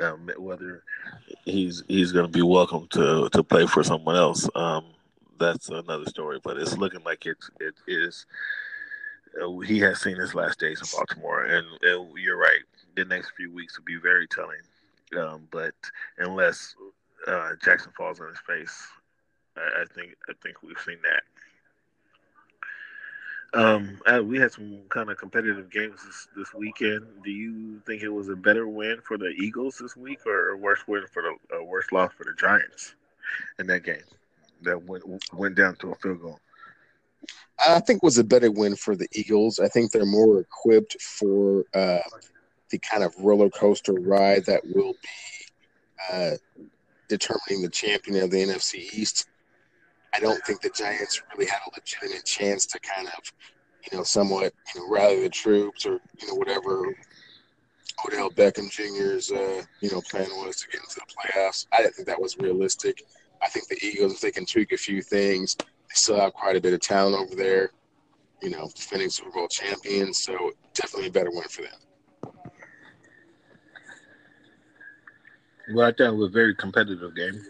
Um, 0.00 0.30
whether 0.38 0.82
he's 1.44 1.82
he's 1.88 2.12
going 2.12 2.26
to 2.26 2.32
be 2.32 2.42
welcome 2.42 2.86
to 2.92 3.28
to 3.30 3.42
play 3.42 3.66
for 3.66 3.82
someone 3.82 4.16
else, 4.16 4.48
um, 4.54 4.86
that's 5.38 5.68
another 5.68 6.06
story. 6.06 6.40
But 6.42 6.58
it's 6.58 6.76
looking 6.76 7.04
like 7.04 7.26
it 7.26 7.38
it 7.60 7.74
is. 7.86 8.26
Uh, 9.40 9.58
he 9.58 9.78
has 9.78 10.00
seen 10.00 10.16
his 10.16 10.34
last 10.34 10.58
days 10.58 10.80
in 10.80 10.98
Baltimore, 10.98 11.44
and, 11.44 11.66
you're 12.16 12.36
right. 12.36 12.62
The 12.96 13.04
next 13.04 13.30
few 13.36 13.52
weeks 13.52 13.78
will 13.78 13.84
be 13.84 13.96
very 13.96 14.26
telling. 14.26 14.58
Um, 15.16 15.46
but 15.50 15.74
unless 16.18 16.74
uh, 17.26 17.50
Jackson 17.64 17.92
falls 17.96 18.20
on 18.20 18.28
his 18.28 18.40
face, 18.46 18.88
I, 19.56 19.82
I, 19.82 19.84
think 19.94 20.16
I 20.28 20.32
think 20.42 20.62
we've 20.62 20.78
seen 20.84 20.98
that. 21.02 21.22
Um, 23.52 23.98
we 24.24 24.38
had 24.38 24.52
some 24.52 24.78
kind 24.90 25.10
of 25.10 25.18
competitive 25.18 25.70
games 25.70 26.04
this, 26.04 26.28
this 26.36 26.54
weekend. 26.54 27.04
Do 27.24 27.30
you 27.30 27.80
think 27.84 28.02
it 28.02 28.08
was 28.08 28.28
a 28.28 28.36
better 28.36 28.68
win 28.68 29.00
for 29.02 29.18
the 29.18 29.28
Eagles 29.28 29.78
this 29.78 29.96
week, 29.96 30.24
or 30.26 30.50
a 30.50 30.56
worse 30.56 30.86
win 30.86 31.04
for 31.12 31.22
the 31.22 31.56
a 31.56 31.64
worse 31.64 31.90
loss 31.90 32.12
for 32.16 32.24
the 32.24 32.34
Giants 32.38 32.94
in 33.58 33.66
that 33.66 33.84
game 33.84 34.02
that 34.62 34.80
went 34.84 35.04
went 35.32 35.56
down 35.56 35.74
to 35.76 35.90
a 35.90 35.94
field 35.96 36.20
goal? 36.20 36.38
I 37.68 37.80
think 37.80 37.98
it 37.98 38.06
was 38.06 38.18
a 38.18 38.24
better 38.24 38.50
win 38.50 38.76
for 38.76 38.96
the 38.96 39.08
Eagles. 39.12 39.58
I 39.58 39.68
think 39.68 39.90
they're 39.90 40.06
more 40.06 40.40
equipped 40.40 41.00
for 41.02 41.64
uh, 41.74 41.98
the 42.70 42.78
kind 42.78 43.02
of 43.02 43.14
roller 43.18 43.50
coaster 43.50 43.92
ride 43.94 44.46
that 44.46 44.62
will 44.64 44.92
be 44.92 45.08
uh, 46.12 46.36
determining 47.08 47.62
the 47.62 47.68
champion 47.68 48.22
of 48.22 48.30
the 48.30 48.38
NFC 48.38 48.92
East. 48.94 49.28
I 50.14 50.20
don't 50.20 50.44
think 50.44 50.60
the 50.60 50.70
Giants 50.70 51.22
really 51.32 51.46
had 51.46 51.60
a 51.66 51.70
legitimate 51.74 52.24
chance 52.24 52.66
to 52.66 52.80
kind 52.80 53.08
of, 53.08 53.32
you 53.90 53.96
know, 53.96 54.04
somewhat, 54.04 54.52
you 54.74 54.80
know, 54.80 54.88
rally 54.90 55.22
the 55.22 55.28
troops 55.28 55.86
or, 55.86 56.00
you 56.20 56.28
know, 56.28 56.34
whatever 56.34 56.94
Odell 58.06 58.30
Beckham 58.30 58.70
Jr.'s, 58.70 59.30
uh, 59.30 59.62
you 59.80 59.90
know, 59.90 60.00
plan 60.10 60.28
was 60.44 60.56
to 60.56 60.68
get 60.68 60.80
into 60.80 60.96
the 60.96 61.14
playoffs. 61.14 61.66
I 61.72 61.78
didn't 61.78 61.94
think 61.94 62.08
that 62.08 62.20
was 62.20 62.38
realistic. 62.38 63.02
I 63.42 63.48
think 63.48 63.68
the 63.68 63.78
Eagles, 63.82 64.14
if 64.14 64.20
they 64.20 64.30
can 64.30 64.46
tweak 64.46 64.72
a 64.72 64.76
few 64.76 65.02
things, 65.02 65.56
they 65.56 65.94
still 65.94 66.20
have 66.20 66.32
quite 66.32 66.56
a 66.56 66.60
bit 66.60 66.74
of 66.74 66.80
talent 66.80 67.16
over 67.16 67.34
there, 67.34 67.70
you 68.42 68.50
know, 68.50 68.70
defending 68.74 69.10
Super 69.10 69.30
Bowl 69.30 69.48
champions. 69.48 70.18
So 70.18 70.52
definitely 70.74 71.08
a 71.08 71.12
better 71.12 71.30
win 71.30 71.44
for 71.48 71.62
them. 71.62 72.32
Well, 75.72 75.86
I 75.86 75.92
thought 75.92 76.14
it 76.14 76.16
was 76.16 76.30
a 76.30 76.32
very 76.32 76.54
competitive 76.54 77.14
game. 77.14 77.40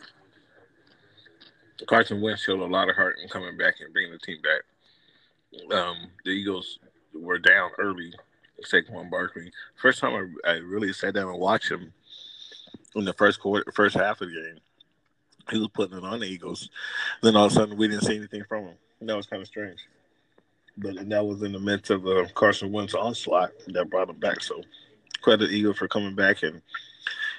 Carson 1.87 2.21
Wentz 2.21 2.43
showed 2.43 2.61
a 2.61 2.65
lot 2.65 2.89
of 2.89 2.97
heart 2.97 3.19
in 3.23 3.29
coming 3.29 3.57
back 3.57 3.75
and 3.81 3.93
bringing 3.93 4.13
the 4.13 4.19
team 4.19 4.39
back. 4.43 5.77
Um, 5.77 5.97
the 6.25 6.31
Eagles 6.31 6.79
were 7.15 7.39
down 7.39 7.71
early. 7.79 8.13
Saquon 8.65 9.11
Barkley. 9.11 9.51
First 9.77 10.01
time 10.01 10.33
I, 10.45 10.51
I 10.51 10.55
really 10.57 10.93
sat 10.93 11.15
down 11.15 11.29
and 11.29 11.39
watched 11.39 11.71
him 11.71 11.93
in 12.95 13.05
the 13.05 13.13
first 13.15 13.41
quarter, 13.41 13.71
first 13.73 13.97
half 13.97 14.21
of 14.21 14.29
the 14.29 14.35
game. 14.35 14.59
He 15.51 15.59
was 15.59 15.69
putting 15.69 15.99
it 15.99 16.05
on 16.05 16.21
the 16.21 16.27
Eagles. 16.27 16.69
Then 17.23 17.37
all 17.37 17.47
of 17.47 17.53
a 17.53 17.55
sudden, 17.55 17.77
we 17.77 17.89
didn't 17.89 18.05
see 18.05 18.17
anything 18.17 18.45
from 18.49 18.65
him. 18.67 18.75
And 19.01 19.09
that 19.09 19.17
was 19.17 19.27
kind 19.27 19.43
of 19.43 19.49
strange. 19.49 19.81
But 20.77 21.09
that 21.09 21.27
was 21.27 21.43
in 21.43 21.53
the 21.53 21.59
midst 21.59 21.91
of 21.91 22.07
uh, 22.07 22.27
Carson 22.35 22.71
Wentz 22.71 22.95
onslaught 22.95 23.51
that 23.69 23.91
brought 23.91 24.11
him 24.11 24.17
back. 24.17 24.43
So 24.43 24.63
credit 25.21 25.51
Eagles 25.51 25.79
for 25.79 25.89
coming 25.89 26.15
back, 26.15 26.43
and 26.43 26.63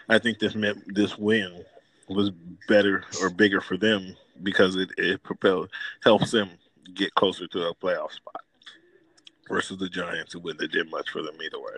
I 0.09 0.19
think 0.19 0.39
this 0.39 0.55
meant 0.55 0.93
this 0.93 1.17
win 1.17 1.63
was 2.09 2.31
better 2.67 3.03
or 3.21 3.29
bigger 3.29 3.61
for 3.61 3.77
them 3.77 4.15
because 4.43 4.75
it, 4.75 4.89
it 4.97 5.21
propelled 5.23 5.69
helps 6.03 6.31
them 6.31 6.49
get 6.93 7.13
closer 7.15 7.47
to 7.47 7.67
a 7.67 7.75
playoff 7.75 8.11
spot 8.11 8.41
versus 9.47 9.77
the 9.77 9.89
Giants, 9.89 10.33
who 10.33 10.39
wouldn't 10.39 10.61
have 10.61 10.71
did 10.71 10.89
much 10.89 11.09
for 11.09 11.21
them 11.21 11.35
either 11.43 11.59
way. 11.59 11.73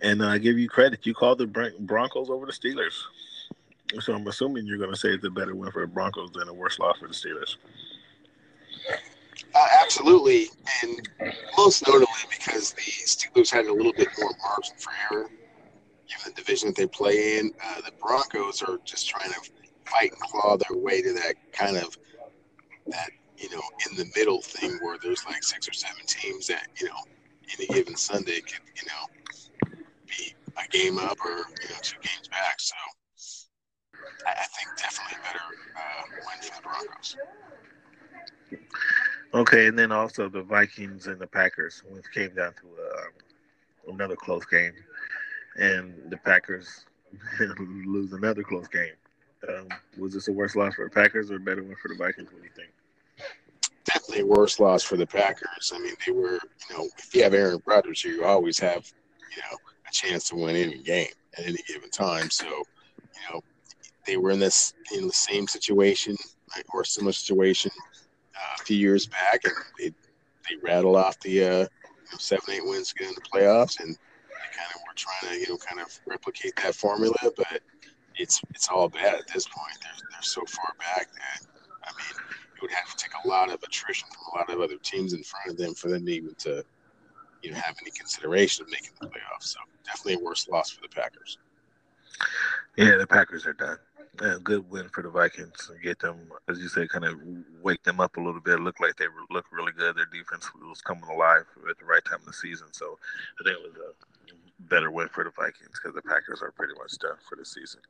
And 0.00 0.22
I 0.22 0.38
give 0.38 0.58
you 0.58 0.68
credit. 0.68 1.04
You 1.06 1.14
called 1.14 1.38
the 1.38 1.72
Broncos 1.80 2.30
over 2.30 2.46
the 2.46 2.52
Steelers. 2.52 3.02
So 4.00 4.14
I'm 4.14 4.26
assuming 4.28 4.66
you're 4.66 4.78
going 4.78 4.92
to 4.92 4.96
say 4.96 5.08
it's 5.08 5.24
a 5.24 5.30
better 5.30 5.54
win 5.54 5.72
for 5.72 5.82
the 5.82 5.88
Broncos 5.88 6.30
than 6.32 6.48
a 6.48 6.54
worse 6.54 6.78
loss 6.78 6.98
for 6.98 7.08
the 7.08 7.14
Steelers. 7.14 7.56
Uh, 9.54 9.66
absolutely, 9.82 10.46
and 10.82 11.08
most 11.56 11.86
notably 11.86 12.06
because 12.30 12.72
the 12.72 12.82
Steelers 12.82 13.50
had 13.50 13.66
a 13.66 13.72
little 13.72 13.92
bit 13.92 14.08
more 14.18 14.30
margin 14.42 14.74
for 14.76 14.92
error, 15.10 15.30
given 16.08 16.24
the 16.26 16.32
division 16.36 16.68
that 16.68 16.76
they 16.76 16.86
play 16.86 17.38
in. 17.38 17.52
Uh, 17.64 17.80
the 17.80 17.92
Broncos 18.00 18.62
are 18.62 18.78
just 18.84 19.08
trying 19.08 19.30
to 19.30 19.40
fight 19.90 20.12
and 20.12 20.20
claw 20.20 20.56
their 20.56 20.78
way 20.78 21.02
to 21.02 21.12
that 21.12 21.34
kind 21.52 21.76
of 21.76 21.96
that 22.86 23.10
you 23.36 23.50
know 23.50 23.62
in 23.90 23.96
the 23.96 24.10
middle 24.16 24.40
thing 24.40 24.78
where 24.82 24.98
there's 25.02 25.24
like 25.26 25.42
six 25.42 25.68
or 25.68 25.72
seven 25.72 26.04
teams 26.06 26.46
that 26.46 26.68
you 26.80 26.86
know 26.86 26.94
any 27.58 27.66
given 27.66 27.96
Sunday 27.96 28.40
could 28.40 28.60
you 28.76 28.88
know 28.88 29.76
be 30.06 30.34
a 30.56 30.68
game 30.68 30.98
up 30.98 31.18
or 31.24 31.30
you 31.30 31.68
know 31.68 31.80
two 31.82 31.98
games 32.02 32.28
back. 32.30 32.58
So 32.58 32.74
I, 34.26 34.30
I 34.30 34.46
think 34.46 34.78
definitely 34.78 35.18
better 35.24 35.44
uh, 35.76 36.02
win 36.26 36.42
for 36.42 36.56
the 36.56 36.62
Broncos. 36.62 37.16
Okay, 39.32 39.66
and 39.68 39.78
then 39.78 39.92
also 39.92 40.28
the 40.28 40.42
Vikings 40.42 41.06
and 41.06 41.20
the 41.20 41.26
Packers, 41.26 41.82
which 41.88 42.04
came 42.12 42.34
down 42.34 42.52
to 42.54 42.66
uh, 42.82 43.92
another 43.92 44.16
close 44.16 44.44
game, 44.44 44.72
and 45.56 45.94
the 46.10 46.16
Packers 46.16 46.84
lose 47.60 48.12
another 48.12 48.42
close 48.42 48.66
game. 48.66 48.94
Um, 49.48 49.68
was 49.98 50.12
this 50.12 50.28
a 50.28 50.32
worse 50.32 50.54
loss 50.54 50.74
for 50.74 50.84
the 50.84 50.90
Packers 50.90 51.30
or 51.30 51.36
a 51.36 51.40
better 51.40 51.62
one 51.62 51.76
for 51.80 51.88
the 51.88 51.96
Vikings? 51.96 52.30
What 52.32 52.42
do 52.42 52.48
you 52.48 52.54
think? 52.54 52.70
Definitely 53.84 54.20
a 54.20 54.26
worse 54.26 54.60
loss 54.60 54.82
for 54.82 54.96
the 54.96 55.06
Packers. 55.06 55.72
I 55.74 55.78
mean, 55.78 55.94
they 56.04 56.12
were, 56.12 56.38
you 56.68 56.76
know, 56.76 56.88
if 56.98 57.14
you 57.14 57.22
have 57.22 57.34
Aaron 57.34 57.62
Rodgers, 57.64 58.02
here, 58.02 58.12
you 58.12 58.24
always 58.24 58.58
have, 58.58 58.90
you 59.34 59.42
know, 59.42 59.56
a 59.88 59.92
chance 59.92 60.28
to 60.28 60.36
win 60.36 60.56
any 60.56 60.78
game 60.78 61.08
at 61.38 61.46
any 61.46 61.58
given 61.66 61.90
time. 61.90 62.30
So, 62.30 62.46
you 62.46 63.32
know, 63.32 63.42
they 64.06 64.16
were 64.16 64.30
in 64.30 64.40
this 64.40 64.74
in 64.94 65.06
the 65.06 65.12
same 65.12 65.46
situation 65.46 66.16
or 66.74 66.84
similar 66.84 67.12
situation 67.12 67.70
uh, 68.36 68.56
a 68.60 68.64
few 68.64 68.76
years 68.76 69.06
back, 69.06 69.40
and 69.44 69.54
they 69.78 69.88
they 69.88 70.56
rattled 70.62 70.96
off 70.96 71.18
the 71.20 71.44
uh, 71.44 71.48
you 71.48 71.58
know, 71.58 72.18
seven 72.18 72.54
eight 72.54 72.64
wins 72.64 72.88
to 72.88 72.94
get 72.96 73.08
in 73.08 73.14
the 73.14 73.20
playoffs, 73.20 73.80
and 73.80 73.94
they 73.94 74.56
kind 74.56 74.68
of 74.74 74.80
were 74.86 74.94
trying 74.94 75.32
to 75.32 75.40
you 75.40 75.48
know 75.48 75.56
kind 75.56 75.80
of 75.80 76.00
replicate 76.06 76.56
that 76.56 76.74
formula, 76.74 77.16
but 77.36 77.62
it's 78.20 78.42
it's 78.50 78.68
all 78.68 78.88
bad 78.88 79.14
at 79.14 79.26
this 79.32 79.46
point. 79.46 79.76
They're 79.82 80.08
they're 80.10 80.22
so 80.22 80.42
far 80.46 80.74
back 80.78 81.08
that 81.12 81.46
I 81.84 81.90
mean, 81.96 82.22
it 82.56 82.62
would 82.62 82.70
have 82.70 82.94
to 82.94 82.96
take 82.96 83.12
a 83.24 83.28
lot 83.28 83.50
of 83.50 83.62
attrition 83.62 84.08
from 84.08 84.34
a 84.34 84.38
lot 84.38 84.50
of 84.50 84.60
other 84.60 84.76
teams 84.82 85.12
in 85.12 85.22
front 85.22 85.50
of 85.50 85.56
them 85.56 85.74
for 85.74 85.88
them 85.88 86.04
to 86.06 86.12
even 86.12 86.34
to 86.36 86.64
you 87.42 87.50
know 87.50 87.56
have 87.56 87.76
any 87.80 87.90
consideration 87.90 88.64
of 88.64 88.70
making 88.70 88.90
the 89.00 89.06
playoffs. 89.06 89.44
So 89.54 89.58
definitely 89.84 90.14
a 90.14 90.24
worse 90.24 90.48
loss 90.48 90.70
for 90.70 90.82
the 90.82 90.88
Packers. 90.88 91.38
Yeah, 92.76 92.96
the 92.98 93.06
Packers 93.06 93.46
are 93.46 93.54
done. 93.54 93.78
A 94.20 94.38
good 94.38 94.68
win 94.70 94.88
for 94.90 95.02
the 95.02 95.08
Vikings. 95.08 95.70
Get 95.82 95.98
them, 96.00 96.18
as 96.48 96.58
you 96.58 96.68
say, 96.68 96.86
kind 96.86 97.06
of 97.06 97.18
wake 97.62 97.82
them 97.84 98.00
up 98.00 98.18
a 98.18 98.20
little 98.20 98.40
bit. 98.40 98.60
Look 98.60 98.78
like 98.80 98.96
they 98.96 99.06
look 99.30 99.46
really 99.50 99.72
good. 99.72 99.96
Their 99.96 100.06
defense 100.12 100.50
was 100.60 100.82
coming 100.82 101.04
alive 101.04 101.44
at 101.70 101.78
the 101.78 101.86
right 101.86 102.04
time 102.04 102.18
of 102.20 102.26
the 102.26 102.32
season. 102.34 102.66
So 102.72 102.98
I 103.40 103.44
think 103.44 103.58
it 103.58 103.62
was 103.62 103.76
a 103.76 104.30
better 104.68 104.90
win 104.90 105.08
for 105.08 105.24
the 105.24 105.30
Vikings 105.30 105.80
because 105.82 105.94
the 105.94 106.02
Packers 106.02 106.42
are 106.42 106.52
pretty 106.52 106.74
much 106.78 106.92
done 106.98 107.16
for 107.28 107.36
the 107.36 107.44
season. 107.44 107.80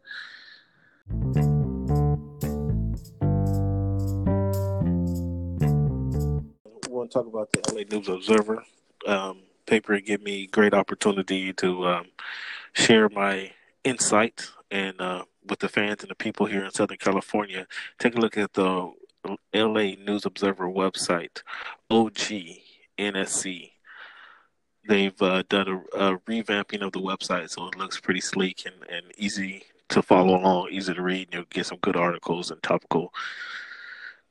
We 6.89 6.97
want 6.97 7.11
to 7.11 7.19
talk 7.19 7.27
about 7.27 7.53
the 7.53 7.61
LA 7.73 7.83
News 7.91 8.09
Observer 8.09 8.65
um, 9.07 9.43
paper. 9.67 9.99
Give 10.01 10.23
me 10.23 10.47
great 10.47 10.75
opportunity 10.75 11.53
to 11.55 11.87
um, 11.87 12.07
share 12.73 13.09
my 13.09 13.53
insight 13.85 14.51
and 14.71 15.01
uh, 15.01 15.25
with 15.49 15.59
the 15.61 15.69
fans 15.69 16.03
and 16.03 16.11
the 16.11 16.15
people 16.15 16.47
here 16.47 16.65
in 16.65 16.71
Southern 16.71 16.99
California. 16.99 17.67
Take 17.99 18.17
a 18.17 18.21
look 18.21 18.37
at 18.37 18.53
the 18.53 18.93
LA 19.55 19.95
News 20.05 20.25
Observer 20.25 20.69
website, 20.69 21.43
OGNSC 21.91 23.70
they've 24.89 25.21
uh, 25.23 25.43
done 25.49 25.69
a, 25.69 25.77
a, 25.99 26.19
revamping 26.21 26.83
of 26.83 26.93
the 26.93 27.01
website 27.01 27.51
so 27.51 27.69
it 27.69 27.77
looks 27.77 28.01
pretty 28.01 28.21
sleek 28.21 28.65
and, 28.67 28.75
and 28.91 29.07
easy 29.19 29.65
to 29.89 30.03
follow 30.03 30.37
along, 30.37 30.69
easy 30.71 30.95
to 30.95 31.03
read. 31.03 31.29
and 31.29 31.35
You'll 31.35 31.45
get 31.51 31.67
some 31.67 31.79
good 31.79 31.97
articles 31.97 32.51
and 32.51 32.63
topical 32.63 33.13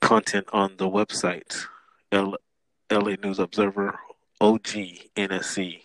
content 0.02 0.48
on 0.52 0.76
the 0.78 0.90
website. 0.90 1.66
L- 2.12 2.38
LA 2.92 3.16
News 3.22 3.40
Observer, 3.40 4.00
OGNSC.com. 4.42 5.80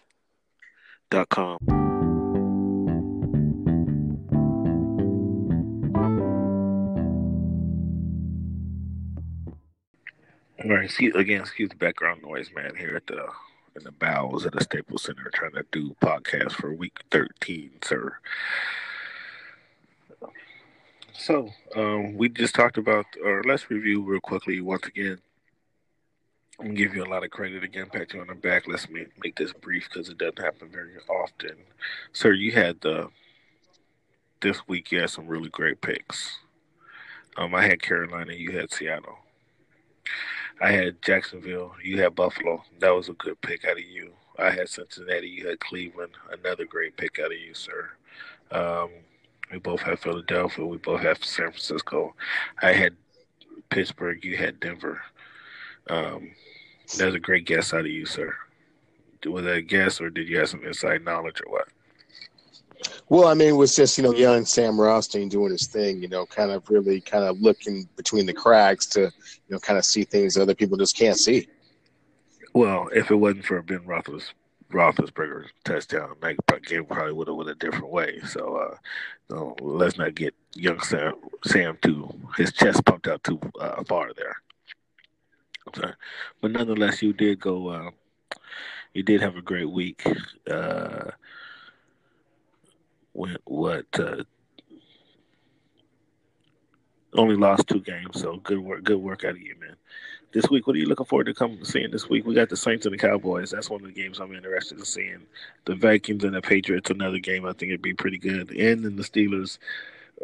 All 10.65 10.71
right, 10.71 10.91
see, 10.91 11.09
again, 11.09 11.43
excuse 11.43 11.69
the 11.69 11.77
background 11.77 12.23
noise, 12.23 12.51
man, 12.55 12.75
here 12.75 12.97
at 12.97 13.07
the 13.07 13.27
in 13.77 13.85
the 13.85 13.93
bowels 13.93 14.45
of 14.45 14.53
the 14.53 14.61
Staples 14.63 15.03
Center 15.03 15.31
trying 15.33 15.53
to 15.53 15.65
do 15.71 15.97
podcast 16.01 16.53
for 16.53 16.73
week 16.73 17.01
13, 17.11 17.71
sir. 17.83 18.19
So, 21.13 21.51
um, 21.77 22.17
we 22.17 22.29
just 22.29 22.55
talked 22.55 22.77
about, 22.79 23.07
or 23.25 23.43
let's 23.45 23.71
review 23.71 24.03
real 24.03 24.21
quickly 24.21 24.61
once 24.61 24.87
again. 24.87 25.19
I'm 26.59 26.67
gonna 26.67 26.77
give 26.77 26.95
you 26.95 27.05
a 27.05 27.07
lot 27.07 27.25
of 27.25 27.31
credit 27.31 27.65
again, 27.65 27.89
pat 27.93 28.13
you 28.13 28.21
on 28.21 28.29
the 28.29 28.35
back. 28.35 28.69
Let's 28.69 28.89
make, 28.89 29.09
make 29.23 29.37
this 29.37 29.53
brief 29.53 29.89
because 29.93 30.09
it 30.09 30.19
doesn't 30.19 30.39
happen 30.39 30.69
very 30.71 30.97
often. 31.09 31.57
Sir, 32.13 32.33
you 32.33 32.53
had 32.53 32.81
the 32.81 33.09
this 34.41 34.69
week. 34.69 34.93
You 34.93 35.01
had 35.01 35.11
some 35.11 35.27
really 35.27 35.49
great 35.49 35.81
picks. 35.81 36.39
Um, 37.37 37.55
I 37.55 37.67
had 37.67 37.83
Carolina. 37.83 38.35
You 38.35 38.53
had 38.53 38.73
Seattle. 38.73 39.19
I 40.61 40.71
had 40.71 41.03
Jacksonville. 41.03 41.75
You 41.83 42.01
had 42.01 42.15
Buffalo. 42.15 42.63
That 42.81 42.95
was 42.95 43.09
a 43.09 43.15
good 43.15 43.41
pick 43.41 43.65
out 43.65 43.73
of 43.73 43.85
you. 43.85 44.13
I 44.39 44.51
had 44.51 44.69
Cincinnati. 44.69 45.29
You 45.29 45.49
had 45.49 45.61
Cleveland. 45.61 46.13
Another 46.31 46.65
great 46.65 46.97
pick 46.97 47.19
out 47.19 47.33
of 47.33 47.39
you, 47.39 47.55
sir. 47.55 47.91
Um, 48.51 48.91
we 49.53 49.59
both 49.59 49.81
have 49.83 50.01
Philadelphia. 50.01 50.65
We 50.65 50.79
both 50.79 51.01
have 51.01 51.25
San 51.25 51.51
Francisco. 51.51 52.15
I 52.63 52.73
had 52.73 52.97
Pittsburgh. 53.69 54.25
You 54.25 54.37
had 54.37 54.61
Denver. 54.61 55.03
Um, 55.91 56.31
was 56.85 57.01
a 57.01 57.19
great 57.19 57.47
guess 57.47 57.75
out 57.75 57.81
of 57.81 57.87
you, 57.87 58.07
sir. 58.07 58.35
Was 59.27 59.45
that 59.45 59.57
a 59.57 59.63
guess, 59.63 60.01
or 60.01 60.11
did 60.11 60.29
you 60.29 60.39
have 60.39 60.51
some 60.51 60.65
inside 60.65 61.05
knowledge, 61.05 61.41
or 61.45 61.51
what? 61.51 61.69
Well, 63.09 63.29
I 63.29 63.35
mean, 63.35 63.49
it 63.49 63.53
was 63.53 63.77
just 63.77 63.99
you 63.99 64.05
know 64.05 64.15
young 64.15 64.45
Sam 64.47 64.81
Rothstein 64.81 65.29
doing 65.29 65.53
his 65.53 65.67
thing, 65.67 66.01
you 66.01 66.09
know, 66.09 66.25
kind 66.27 66.51
of 66.51 66.69
really 66.71 67.01
kind 67.01 67.25
of 67.25 67.41
looking 67.41 67.89
between 67.97 68.27
the 68.27 68.33
cracks 68.33 68.87
to 68.87 69.01
you 69.01 69.11
know 69.51 69.59
kind 69.59 69.79
of 69.79 69.85
see 69.85 70.05
things 70.05 70.35
that 70.35 70.43
other 70.43 70.55
people 70.55 70.79
just 70.79 70.97
can't 70.97 71.19
see. 71.19 71.49
Well, 72.55 72.89
if 72.95 73.11
it 73.11 73.17
wasn't 73.17 73.45
for 73.45 73.61
Ben 73.63 73.81
Roethlis, 73.81 74.33
Roethlisberger's 74.73 75.51
touchdown, 75.65 76.15
that 76.21 76.37
game 76.63 76.85
probably 76.85 77.13
would 77.13 77.29
have 77.29 77.37
went 77.37 77.51
a 77.51 77.55
different 77.57 77.91
way. 77.91 78.21
So, 78.29 78.57
uh, 78.57 78.77
no, 79.29 79.57
let's 79.61 79.99
not 79.99 80.15
get 80.15 80.35
young 80.55 80.81
Sam, 80.81 81.15
Sam 81.45 81.79
too 81.83 82.13
his 82.37 82.53
chest 82.53 82.85
pumped 82.85 83.09
out 83.09 83.23
too 83.25 83.41
uh, 83.61 83.83
far 83.85 84.13
there. 84.15 84.37
But 86.41 86.53
nonetheless, 86.53 87.03
you 87.03 87.13
did 87.13 87.41
go. 87.41 87.69
Uh, 87.69 87.91
you 88.93 89.03
did 89.03 89.21
have 89.21 89.37
a 89.37 89.43
great 89.43 89.71
week. 89.71 90.07
Uh, 90.49 91.11
when, 93.15 93.37
what 93.45 93.87
uh, 93.99 94.23
only 97.15 97.37
lost 97.37 97.67
two 97.67 97.81
games, 97.81 98.21
so 98.21 98.37
good 98.37 98.59
work. 98.59 98.85
Good 98.85 98.99
work 98.99 99.25
out 99.25 99.33
of 99.33 99.41
you, 99.41 99.57
man 99.59 99.77
this 100.35 100.51
week. 100.51 100.67
What 100.67 100.77
are 100.77 100.81
you 100.81 100.87
looking 100.87 101.07
forward 101.07 101.27
to 101.27 101.35
come 101.35 101.65
seeing 101.65 101.91
this 101.91 102.09
week? 102.09 102.27
We 102.27 102.35
got 102.35 102.51
the 102.51 102.57
Saints 102.57 102.85
and 102.85 102.93
the 102.93 102.99
Cowboys. 102.99 103.53
That's 103.53 103.71
one 103.71 103.81
of 103.81 103.87
the 103.87 104.03
games 104.03 104.19
I'm 104.19 104.35
interested 104.35 104.79
in 104.79 104.85
seeing. 104.85 105.21
The 105.65 105.77
Vikings 105.77 106.25
and 106.25 106.35
the 106.35 106.43
Patriots, 106.43 106.91
another 106.91 107.21
game 107.21 107.47
I 107.47 107.53
think 107.53 107.71
it'd 107.71 107.81
be 107.81 107.95
pretty 107.95 108.19
good. 108.19 108.51
And 108.51 108.85
then 108.85 108.97
the 108.97 109.03
Steelers, 109.05 109.59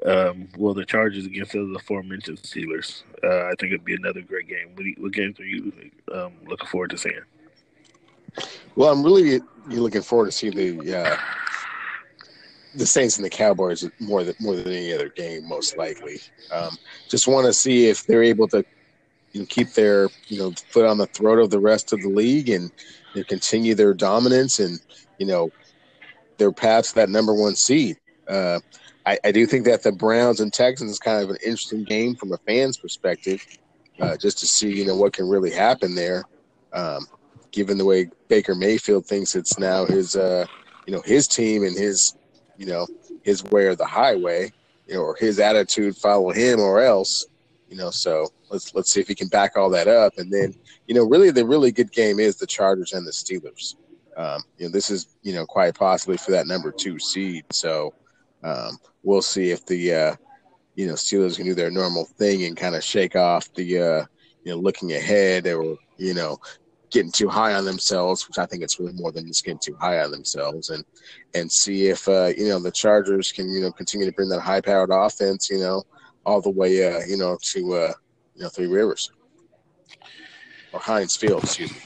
um, 0.04 0.48
well, 0.58 0.74
the 0.74 0.84
Chargers 0.84 1.26
against 1.26 1.52
the 1.52 1.60
aforementioned 1.60 2.42
Steelers. 2.42 3.04
Uh, 3.22 3.46
I 3.46 3.52
think 3.58 3.72
it'd 3.72 3.84
be 3.84 3.94
another 3.94 4.20
great 4.20 4.48
game. 4.48 4.72
What, 4.74 4.86
what 4.98 5.12
games 5.12 5.38
are 5.38 5.46
you 5.46 5.72
um, 6.12 6.32
looking 6.46 6.66
forward 6.66 6.90
to 6.90 6.98
seeing? 6.98 7.22
Well, 8.74 8.92
I'm 8.92 9.04
really 9.04 9.40
looking 9.68 10.02
forward 10.02 10.26
to 10.26 10.32
see 10.32 10.50
the 10.50 10.98
uh, 10.98 11.16
the 12.74 12.86
Saints 12.86 13.16
and 13.16 13.24
the 13.24 13.30
Cowboys 13.30 13.88
more 13.98 14.24
than 14.24 14.34
more 14.40 14.56
than 14.56 14.72
any 14.72 14.92
other 14.92 15.08
game, 15.08 15.48
most 15.48 15.76
likely. 15.76 16.20
Um, 16.52 16.76
just 17.08 17.26
want 17.26 17.46
to 17.46 17.52
see 17.52 17.88
if 17.88 18.06
they're 18.06 18.22
able 18.22 18.48
to 18.48 18.64
you 19.32 19.40
know, 19.40 19.46
keep 19.48 19.70
their 19.70 20.08
you 20.28 20.38
know 20.38 20.52
foot 20.68 20.86
on 20.86 20.98
the 20.98 21.06
throat 21.06 21.38
of 21.38 21.50
the 21.50 21.60
rest 21.60 21.92
of 21.92 22.00
the 22.02 22.08
league 22.08 22.48
and 22.48 22.70
you 23.14 23.20
know, 23.20 23.24
continue 23.28 23.74
their 23.74 23.94
dominance 23.94 24.60
and 24.60 24.80
you 25.18 25.26
know 25.26 25.50
their 26.38 26.52
path 26.52 26.88
to 26.88 26.94
that 26.96 27.08
number 27.08 27.34
one 27.34 27.54
seed. 27.54 27.96
Uh, 28.28 28.60
I, 29.04 29.18
I, 29.24 29.32
do 29.32 29.44
think 29.44 29.64
that 29.64 29.82
the 29.82 29.92
Browns 29.92 30.40
and 30.40 30.52
Texans 30.52 30.92
is 30.92 30.98
kind 30.98 31.22
of 31.22 31.30
an 31.30 31.36
interesting 31.44 31.84
game 31.84 32.14
from 32.14 32.32
a 32.32 32.38
fan's 32.38 32.76
perspective, 32.76 33.44
uh, 33.98 34.16
just 34.16 34.38
to 34.38 34.46
see 34.46 34.72
you 34.72 34.86
know 34.86 34.96
what 34.96 35.12
can 35.12 35.28
really 35.28 35.50
happen 35.50 35.94
there. 35.94 36.24
Um, 36.72 37.06
given 37.50 37.78
the 37.78 37.84
way 37.84 38.08
Baker 38.28 38.54
Mayfield 38.54 39.06
thinks 39.06 39.34
it's 39.34 39.58
now 39.58 39.84
his 39.84 40.16
uh, 40.16 40.46
you 40.86 40.94
know 40.94 41.02
his 41.04 41.26
team 41.26 41.64
and 41.64 41.76
his 41.76 42.16
you 42.60 42.66
know 42.66 42.86
his 43.22 43.42
way 43.44 43.64
or 43.64 43.74
the 43.74 43.86
highway, 43.86 44.52
you 44.86 44.94
know, 44.94 45.00
or 45.00 45.16
his 45.16 45.40
attitude 45.40 45.96
follow 45.96 46.30
him 46.30 46.60
or 46.60 46.80
else. 46.80 47.26
You 47.70 47.76
know, 47.76 47.90
so 47.90 48.28
let's 48.50 48.74
let's 48.74 48.92
see 48.92 49.00
if 49.00 49.08
he 49.08 49.14
can 49.14 49.28
back 49.28 49.56
all 49.56 49.70
that 49.70 49.88
up. 49.88 50.18
And 50.18 50.30
then, 50.30 50.54
you 50.86 50.94
know, 50.94 51.04
really 51.04 51.30
the 51.30 51.46
really 51.46 51.72
good 51.72 51.90
game 51.90 52.20
is 52.20 52.36
the 52.36 52.46
Chargers 52.46 52.92
and 52.92 53.06
the 53.06 53.12
Steelers. 53.12 53.76
Um, 54.16 54.42
you 54.58 54.66
know, 54.66 54.72
this 54.72 54.90
is 54.90 55.16
you 55.22 55.32
know 55.32 55.46
quite 55.46 55.74
possibly 55.74 56.18
for 56.18 56.32
that 56.32 56.46
number 56.46 56.70
two 56.70 56.98
seed. 56.98 57.44
So 57.50 57.94
um, 58.42 58.78
we'll 59.02 59.22
see 59.22 59.50
if 59.50 59.64
the 59.64 59.94
uh, 59.94 60.16
you 60.74 60.86
know 60.86 60.94
Steelers 60.94 61.36
can 61.36 61.46
do 61.46 61.54
their 61.54 61.70
normal 61.70 62.04
thing 62.04 62.44
and 62.44 62.56
kind 62.56 62.74
of 62.74 62.84
shake 62.84 63.16
off 63.16 63.52
the 63.54 63.78
uh, 63.78 64.04
you 64.44 64.52
know 64.52 64.58
looking 64.58 64.92
ahead 64.92 65.46
or 65.46 65.76
you 65.96 66.12
know 66.12 66.38
getting 66.90 67.12
too 67.12 67.28
high 67.28 67.54
on 67.54 67.64
themselves, 67.64 68.26
which 68.26 68.38
I 68.38 68.46
think 68.46 68.62
it's 68.62 68.80
really 68.80 68.92
more 68.94 69.12
than 69.12 69.26
just 69.26 69.44
getting 69.44 69.58
too 69.58 69.76
high 69.80 70.00
on 70.00 70.10
themselves, 70.10 70.70
and 70.70 70.84
and 71.34 71.50
see 71.50 71.88
if 71.88 72.08
uh, 72.08 72.32
you 72.36 72.48
know 72.48 72.58
the 72.58 72.70
Chargers 72.70 73.32
can 73.32 73.48
you 73.48 73.60
know 73.60 73.72
continue 73.72 74.06
to 74.06 74.12
bring 74.12 74.28
that 74.30 74.40
high 74.40 74.60
powered 74.60 74.90
offense, 74.92 75.50
you 75.50 75.58
know, 75.58 75.84
all 76.24 76.40
the 76.40 76.50
way, 76.50 76.86
uh, 76.86 77.00
you 77.06 77.16
know, 77.16 77.38
to, 77.40 77.72
uh, 77.74 77.92
you 78.34 78.42
know, 78.42 78.48
Three 78.48 78.66
Rivers 78.66 79.10
or 80.72 80.80
Heinz 80.80 81.16
Field, 81.16 81.44
excuse 81.44 81.72
me. 81.72 81.80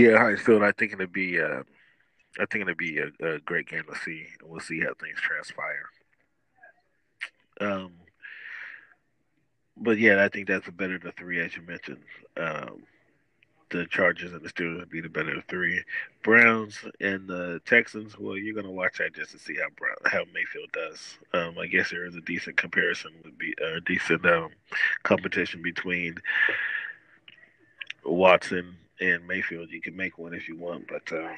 Yeah, 0.00 0.18
Heinz 0.18 0.40
Field. 0.40 0.62
I 0.62 0.72
think 0.72 0.92
it'll 0.92 1.06
be, 1.06 1.40
uh, 1.40 1.62
I 2.38 2.46
think 2.46 2.62
it'll 2.62 2.74
be 2.74 2.98
a, 2.98 3.10
a 3.26 3.38
great 3.40 3.68
game 3.68 3.84
to 3.90 3.98
see. 4.00 4.26
We'll 4.42 4.60
see 4.60 4.80
how 4.80 4.92
things 5.00 5.20
transpire. 5.20 5.88
Um, 7.60 7.92
but 9.76 9.98
yeah, 9.98 10.24
I 10.24 10.28
think 10.28 10.48
that's 10.48 10.68
a 10.68 10.72
better 10.72 10.98
the 10.98 11.12
three 11.12 11.40
as 11.40 11.56
you 11.56 11.62
mentioned. 11.62 12.02
Um, 12.36 12.82
the 13.74 13.86
Chargers 13.86 14.32
and 14.32 14.40
the 14.40 14.48
Steelers 14.48 14.78
would 14.78 14.90
be 14.90 15.00
the 15.00 15.08
better 15.08 15.42
three. 15.48 15.82
Browns 16.22 16.78
and 17.00 17.26
the 17.26 17.60
Texans. 17.66 18.16
Well, 18.16 18.36
you're 18.36 18.54
gonna 18.54 18.70
watch 18.70 18.98
that 18.98 19.14
just 19.14 19.32
to 19.32 19.38
see 19.38 19.56
how 19.56 19.68
Brown, 19.76 19.96
how 20.04 20.22
Mayfield 20.32 20.70
does. 20.72 21.18
Um, 21.32 21.58
I 21.58 21.66
guess 21.66 21.90
there 21.90 22.06
is 22.06 22.14
a 22.14 22.20
decent 22.20 22.56
comparison 22.56 23.10
would 23.24 23.36
be 23.36 23.52
a 23.60 23.80
decent 23.80 24.24
um, 24.26 24.50
competition 25.02 25.60
between 25.60 26.18
Watson 28.04 28.76
and 29.00 29.26
Mayfield. 29.26 29.72
You 29.72 29.80
can 29.80 29.96
make 29.96 30.18
one 30.18 30.34
if 30.34 30.48
you 30.48 30.56
want, 30.56 30.86
but 30.86 31.12
uh, 31.12 31.32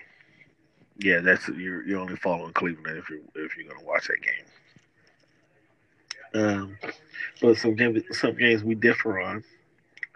yeah, 0.99 1.21
that's 1.21 1.49
you're 1.49 1.87
you're 1.87 2.01
only 2.01 2.17
following 2.17 2.53
Cleveland 2.53 2.99
if 2.99 3.09
you 3.09 3.23
if 3.35 3.57
you're 3.57 3.67
gonna 3.67 3.87
watch 3.87 4.09
that 4.09 4.21
game. 4.21 4.45
Um, 6.35 6.79
but 7.41 7.57
some 7.57 7.75
games 7.75 8.03
some 8.13 8.37
games 8.37 8.63
we 8.63 8.75
differ 8.75 9.21
on. 9.21 9.43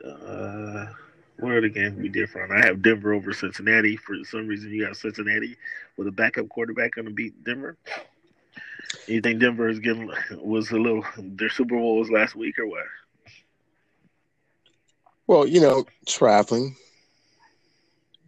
Uh, 0.06 0.86
the 1.40 1.70
games 1.72 1.98
we 1.98 2.08
different? 2.08 2.52
I 2.52 2.66
have 2.66 2.82
Denver 2.82 3.12
over 3.12 3.32
Cincinnati. 3.32 3.96
For 3.96 4.14
some 4.24 4.46
reason, 4.46 4.70
you 4.70 4.86
got 4.86 4.96
Cincinnati 4.96 5.56
with 5.96 6.06
a 6.06 6.12
backup 6.12 6.48
quarterback 6.48 6.92
going 6.92 7.06
to 7.06 7.12
beat 7.12 7.44
Denver. 7.44 7.76
You 9.06 9.20
think 9.20 9.40
Denver 9.40 9.68
is 9.68 9.78
getting 9.78 10.10
was 10.42 10.70
a 10.70 10.76
little 10.76 11.04
their 11.16 11.50
Super 11.50 11.76
Bowl 11.76 11.98
was 11.98 12.10
last 12.10 12.34
week 12.34 12.58
or 12.58 12.66
what? 12.66 12.84
Well, 15.26 15.46
you 15.46 15.60
know, 15.60 15.86
traveling, 16.06 16.74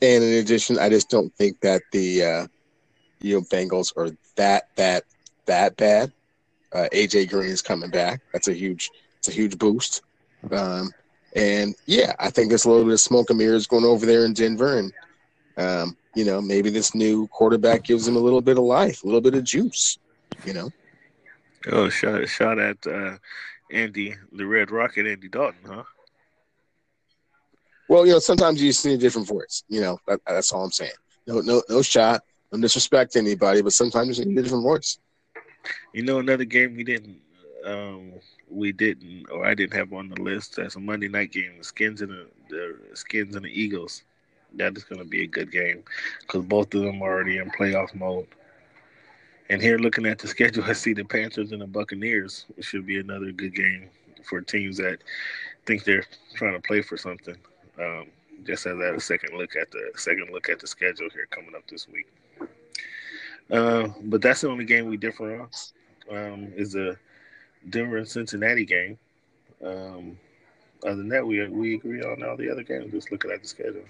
and 0.00 0.22
in 0.22 0.34
addition, 0.34 0.78
I 0.78 0.88
just 0.88 1.10
don't 1.10 1.34
think 1.34 1.60
that 1.60 1.82
the 1.90 2.24
uh, 2.24 2.46
you 3.20 3.34
know 3.34 3.42
Bengals 3.42 3.92
are 3.96 4.10
that 4.36 4.68
that 4.76 5.04
that 5.46 5.76
bad. 5.76 6.12
Uh, 6.72 6.88
AJ 6.92 7.28
Green 7.28 7.50
is 7.50 7.60
coming 7.60 7.90
back. 7.90 8.20
That's 8.32 8.48
a 8.48 8.54
huge. 8.54 8.90
It's 9.18 9.28
a 9.28 9.32
huge 9.32 9.58
boost. 9.58 10.02
Um, 10.50 10.90
and 11.34 11.74
yeah, 11.86 12.12
I 12.18 12.30
think 12.30 12.48
there's 12.48 12.64
a 12.64 12.70
little 12.70 12.84
bit 12.84 12.94
of 12.94 13.00
smoke 13.00 13.30
and 13.30 13.38
mirrors 13.38 13.66
going 13.66 13.84
over 13.84 14.04
there 14.04 14.24
in 14.24 14.34
Denver. 14.34 14.78
And, 14.78 14.92
um, 15.56 15.96
you 16.14 16.24
know, 16.24 16.40
maybe 16.40 16.70
this 16.70 16.94
new 16.94 17.26
quarterback 17.28 17.84
gives 17.84 18.06
him 18.06 18.16
a 18.16 18.20
little 18.20 18.42
bit 18.42 18.58
of 18.58 18.64
life, 18.64 19.02
a 19.02 19.06
little 19.06 19.20
bit 19.20 19.34
of 19.34 19.44
juice, 19.44 19.98
you 20.44 20.52
know. 20.52 20.70
Oh, 21.70 21.88
shot, 21.88 22.28
shot 22.28 22.58
at 22.58 22.76
uh, 22.86 23.16
Andy, 23.70 24.14
the 24.32 24.44
Red 24.44 24.70
Rocket, 24.70 25.06
Andy 25.06 25.28
Dalton, 25.28 25.60
huh? 25.66 25.84
Well, 27.88 28.06
you 28.06 28.12
know, 28.12 28.18
sometimes 28.18 28.62
you 28.62 28.72
see 28.72 28.94
a 28.94 28.98
different 28.98 29.28
voice. 29.28 29.64
You 29.68 29.80
know, 29.80 29.98
that, 30.06 30.20
that's 30.26 30.52
all 30.52 30.64
I'm 30.64 30.70
saying. 30.70 30.92
No, 31.26 31.40
no, 31.40 31.62
no 31.68 31.82
shot. 31.82 32.22
No 32.50 32.60
disrespect 32.60 33.12
to 33.12 33.18
anybody, 33.18 33.62
but 33.62 33.72
sometimes 33.72 34.08
you 34.08 34.24
see 34.24 34.30
a 34.30 34.42
different 34.42 34.64
voice. 34.64 34.98
You 35.94 36.02
know, 36.02 36.18
another 36.18 36.44
game 36.44 36.76
we 36.76 36.84
didn't 36.84 37.20
um, 37.64 38.12
we 38.52 38.72
didn't, 38.72 39.26
or 39.30 39.46
I 39.46 39.54
didn't 39.54 39.74
have 39.74 39.92
on 39.92 40.08
the 40.08 40.20
list 40.20 40.58
as 40.58 40.76
a 40.76 40.80
Monday 40.80 41.08
night 41.08 41.32
game. 41.32 41.52
The 41.58 41.64
Skins 41.64 42.02
and 42.02 42.10
the, 42.10 42.26
the 42.48 42.96
Skins 42.96 43.34
and 43.34 43.44
the 43.44 43.60
Eagles. 43.60 44.04
That 44.54 44.76
is 44.76 44.84
going 44.84 45.00
to 45.00 45.08
be 45.08 45.22
a 45.22 45.26
good 45.26 45.50
game 45.50 45.82
because 46.20 46.44
both 46.44 46.74
of 46.74 46.82
them 46.82 47.00
are 47.00 47.10
already 47.10 47.38
in 47.38 47.50
playoff 47.50 47.94
mode. 47.94 48.26
And 49.48 49.62
here, 49.62 49.78
looking 49.78 50.06
at 50.06 50.18
the 50.18 50.28
schedule, 50.36 50.64
I 50.64 50.74
see 50.74 50.92
the 50.92 51.04
Panthers 51.04 51.52
and 51.52 51.62
the 51.62 51.66
Buccaneers. 51.66 52.46
It 52.56 52.64
should 52.64 52.86
be 52.86 52.98
another 52.98 53.32
good 53.32 53.54
game 53.54 53.88
for 54.24 54.40
teams 54.40 54.76
that 54.76 54.98
think 55.66 55.84
they're 55.84 56.04
trying 56.34 56.54
to 56.54 56.60
play 56.60 56.82
for 56.82 56.96
something. 56.96 57.36
Um, 57.78 58.06
just 58.44 58.66
as 58.66 58.76
a 58.76 59.00
second 59.00 59.38
look 59.38 59.56
at 59.56 59.70
the 59.70 59.92
second 59.94 60.30
look 60.32 60.48
at 60.48 60.58
the 60.58 60.66
schedule 60.66 61.08
here 61.12 61.26
coming 61.30 61.54
up 61.54 61.66
this 61.68 61.88
week. 61.88 62.12
Uh, 63.50 63.88
but 64.04 64.22
that's 64.22 64.40
the 64.40 64.48
only 64.48 64.64
game 64.64 64.86
we 64.86 64.96
differ 64.96 65.40
on. 65.40 65.48
Um, 66.10 66.52
is 66.56 66.72
the 66.72 66.96
Denver 67.70 67.98
and 67.98 68.08
Cincinnati 68.08 68.64
game. 68.64 68.98
Um, 69.64 70.18
other 70.84 70.96
than 70.96 71.08
that, 71.10 71.26
we 71.26 71.46
we 71.48 71.74
agree 71.74 72.02
on 72.02 72.22
all 72.22 72.36
the 72.36 72.50
other 72.50 72.62
games. 72.62 72.92
Just 72.92 73.12
looking 73.12 73.30
at 73.30 73.42
the 73.42 73.48
schedule. 73.48 73.84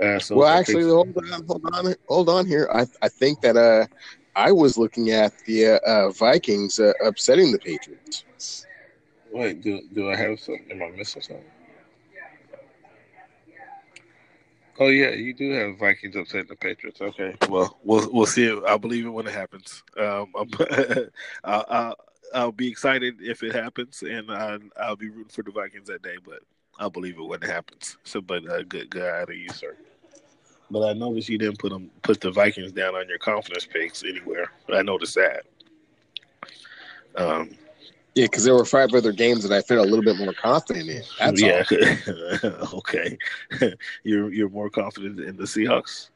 Uh, 0.00 0.18
so 0.18 0.36
well, 0.36 0.48
actually, 0.48 0.84
hold 0.84 1.16
on, 1.16 1.46
hold 1.46 1.62
on, 1.72 1.94
hold 2.08 2.28
on 2.28 2.46
here. 2.46 2.68
I 2.72 2.86
I 3.02 3.08
think 3.08 3.40
that 3.40 3.56
uh, 3.56 3.86
I 4.36 4.52
was 4.52 4.76
looking 4.76 5.10
at 5.10 5.32
the 5.46 5.66
uh, 5.66 5.78
uh 5.86 6.10
Vikings 6.10 6.78
uh, 6.78 6.92
upsetting 7.04 7.52
the 7.52 7.58
Patriots. 7.58 8.66
Wait, 9.32 9.62
do 9.62 9.80
do 9.92 10.10
I 10.10 10.16
have 10.16 10.38
something? 10.40 10.70
Am 10.70 10.82
I 10.82 10.96
missing 10.96 11.22
something? 11.22 11.44
Oh 14.80 14.88
yeah, 14.88 15.10
you 15.10 15.34
do 15.34 15.52
have 15.52 15.78
Vikings 15.78 16.16
upsetting 16.16 16.48
the 16.48 16.56
Patriots. 16.56 17.00
Okay, 17.00 17.36
well 17.48 17.78
we'll 17.84 18.10
we'll 18.12 18.26
see 18.26 18.46
it. 18.46 18.62
I 18.66 18.76
believe 18.76 19.06
it 19.06 19.10
when 19.10 19.26
it 19.26 19.34
happens. 19.34 19.82
Um, 19.96 20.32
I'll, 21.44 21.64
I'll, 21.68 21.96
I'll 22.34 22.52
be 22.52 22.68
excited 22.68 23.16
if 23.20 23.42
it 23.42 23.54
happens, 23.54 24.02
and 24.02 24.30
I, 24.30 24.58
I'll 24.80 24.96
be 24.96 25.08
rooting 25.08 25.30
for 25.30 25.42
the 25.42 25.52
Vikings 25.52 25.88
that 25.88 26.02
day. 26.02 26.16
But 26.22 26.40
I'll 26.78 26.90
believe 26.90 27.18
it 27.18 27.22
when 27.22 27.42
it 27.42 27.48
happens. 27.48 27.96
So, 28.04 28.20
but 28.20 28.48
uh, 28.50 28.62
good 28.62 28.90
good 28.90 29.02
out 29.02 29.30
of 29.30 29.36
you, 29.36 29.48
sir. 29.50 29.76
But 30.70 30.88
I 30.88 30.92
noticed 30.92 31.28
you 31.28 31.38
didn't 31.38 31.58
put 31.58 31.70
them 31.70 31.90
put 32.02 32.20
the 32.20 32.30
Vikings 32.30 32.72
down 32.72 32.94
on 32.94 33.08
your 33.08 33.18
confidence 33.18 33.66
picks 33.66 34.02
anywhere. 34.02 34.50
I 34.72 34.82
noticed 34.82 35.14
that. 35.14 35.44
Um, 37.16 37.50
yeah, 38.14 38.26
because 38.26 38.44
there 38.44 38.54
were 38.54 38.64
five 38.64 38.92
other 38.94 39.12
games 39.12 39.42
that 39.42 39.52
I 39.52 39.60
felt 39.60 39.86
a 39.86 39.90
little 39.90 40.04
bit 40.04 40.18
more 40.18 40.32
confident 40.32 40.88
in. 40.88 41.02
That's 41.18 41.40
yeah. 41.40 41.64
okay. 42.74 43.18
you're 44.04 44.32
you're 44.32 44.48
more 44.48 44.70
confident 44.70 45.20
in 45.20 45.36
the 45.36 45.44
Seahawks? 45.44 46.10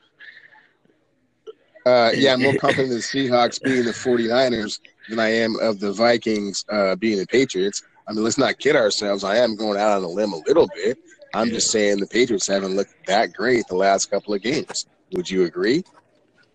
Uh, 1.87 2.11
yeah, 2.14 2.35
I'm 2.35 2.42
more 2.42 2.54
confident 2.61 2.90
in 2.90 2.96
the 2.96 3.02
Seahawks 3.02 3.62
being 3.62 3.85
the 3.85 3.90
49ers 3.90 4.81
than 5.09 5.18
I 5.18 5.29
am 5.29 5.57
of 5.61 5.81
the 5.81 5.92
Vikings 5.92 6.64
uh, 6.68 6.97
being 6.97 7.18
the 7.18 7.27
Patriots. 7.27 7.83
I 8.07 8.12
mean, 8.12 8.25
let's 8.25 8.38
not 8.38 8.59
kid 8.59 8.77
ourselves. 8.77 9.25
I 9.25 9.37
am 9.37 9.57
going 9.57 9.79
out 9.79 9.97
on 9.97 10.05
a 10.05 10.09
limb 10.09 10.33
a 10.33 10.42
little 10.47 10.68
bit. 10.75 10.99
I'm 11.35 11.49
yeah. 11.49 11.55
just 11.55 11.71
saying 11.71 11.99
the 12.01 12.07
Patriots 12.07 12.47
haven't 12.47 12.75
looked 12.75 12.94
that 13.07 13.33
great 13.33 13.66
the 13.68 13.77
last 13.77 14.11
couple 14.11 14.35
of 14.35 14.42
games. 14.42 14.87
Would 15.12 15.31
you 15.31 15.44
agree? 15.44 15.85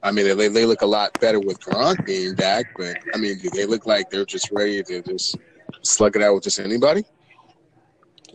I 0.01 0.11
mean, 0.11 0.37
they, 0.37 0.47
they 0.49 0.65
look 0.65 0.81
a 0.81 0.87
lot 0.87 1.19
better 1.21 1.39
with 1.39 1.59
Gronk 1.61 2.05
being 2.05 2.35
back, 2.35 2.65
but 2.77 2.97
I 3.13 3.17
mean, 3.17 3.37
do 3.39 3.49
they 3.49 3.65
look 3.65 3.85
like 3.85 4.09
they're 4.09 4.25
just 4.25 4.51
ready 4.51 4.83
to 4.83 5.01
just 5.01 5.37
slug 5.81 6.15
it 6.15 6.21
out 6.21 6.33
with 6.35 6.43
just 6.43 6.59
anybody? 6.59 7.03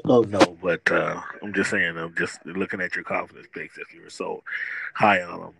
Oh 0.04 0.22
no, 0.22 0.56
but 0.62 0.80
uh, 0.90 1.20
I'm 1.42 1.52
just 1.52 1.70
saying. 1.70 1.96
I'm 1.98 2.14
just 2.14 2.44
looking 2.46 2.80
at 2.80 2.94
your 2.94 3.04
confidence 3.04 3.48
picks. 3.52 3.78
If 3.78 3.92
you 3.92 4.02
were 4.02 4.10
so 4.10 4.42
high 4.94 5.22
on 5.22 5.40
them, 5.40 5.54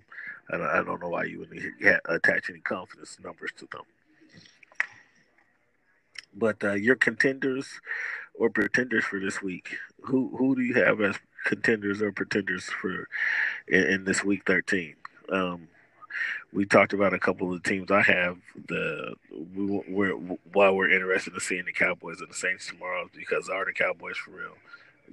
I 0.50 0.56
don't, 0.56 0.66
I 0.66 0.82
don't 0.82 1.00
know 1.00 1.08
why 1.08 1.24
you 1.24 1.40
would 1.40 2.00
attach 2.08 2.48
any 2.48 2.60
confidence 2.60 3.18
numbers 3.22 3.50
to 3.58 3.68
them. 3.72 3.82
But 6.38 6.62
uh, 6.62 6.74
your 6.74 6.96
contenders 6.96 7.66
or 8.34 8.50
pretenders 8.50 9.04
for 9.04 9.18
this 9.18 9.42
week, 9.42 9.76
who 10.02 10.34
who 10.36 10.54
do 10.54 10.62
you 10.62 10.74
have 10.74 11.00
as 11.00 11.16
contenders 11.44 12.00
or 12.00 12.12
pretenders 12.12 12.64
for 12.64 13.08
in, 13.66 13.82
in 13.84 14.04
this 14.04 14.24
week 14.24 14.44
13? 14.46 14.94
Um, 15.30 15.68
we 16.52 16.64
talked 16.64 16.92
about 16.92 17.12
a 17.12 17.18
couple 17.18 17.52
of 17.52 17.62
the 17.62 17.68
teams 17.68 17.90
I 17.90 18.02
have. 18.02 18.38
The 18.68 19.14
we, 19.54 19.82
we're 19.88 20.12
while 20.52 20.74
we're 20.74 20.90
interested 20.90 21.34
in 21.34 21.40
seeing 21.40 21.64
the 21.64 21.72
Cowboys 21.72 22.20
and 22.20 22.30
the 22.30 22.34
Saints 22.34 22.66
tomorrow 22.68 23.10
because 23.14 23.48
are 23.48 23.64
the 23.64 23.72
Cowboys 23.72 24.16
for 24.16 24.30
real? 24.30 24.56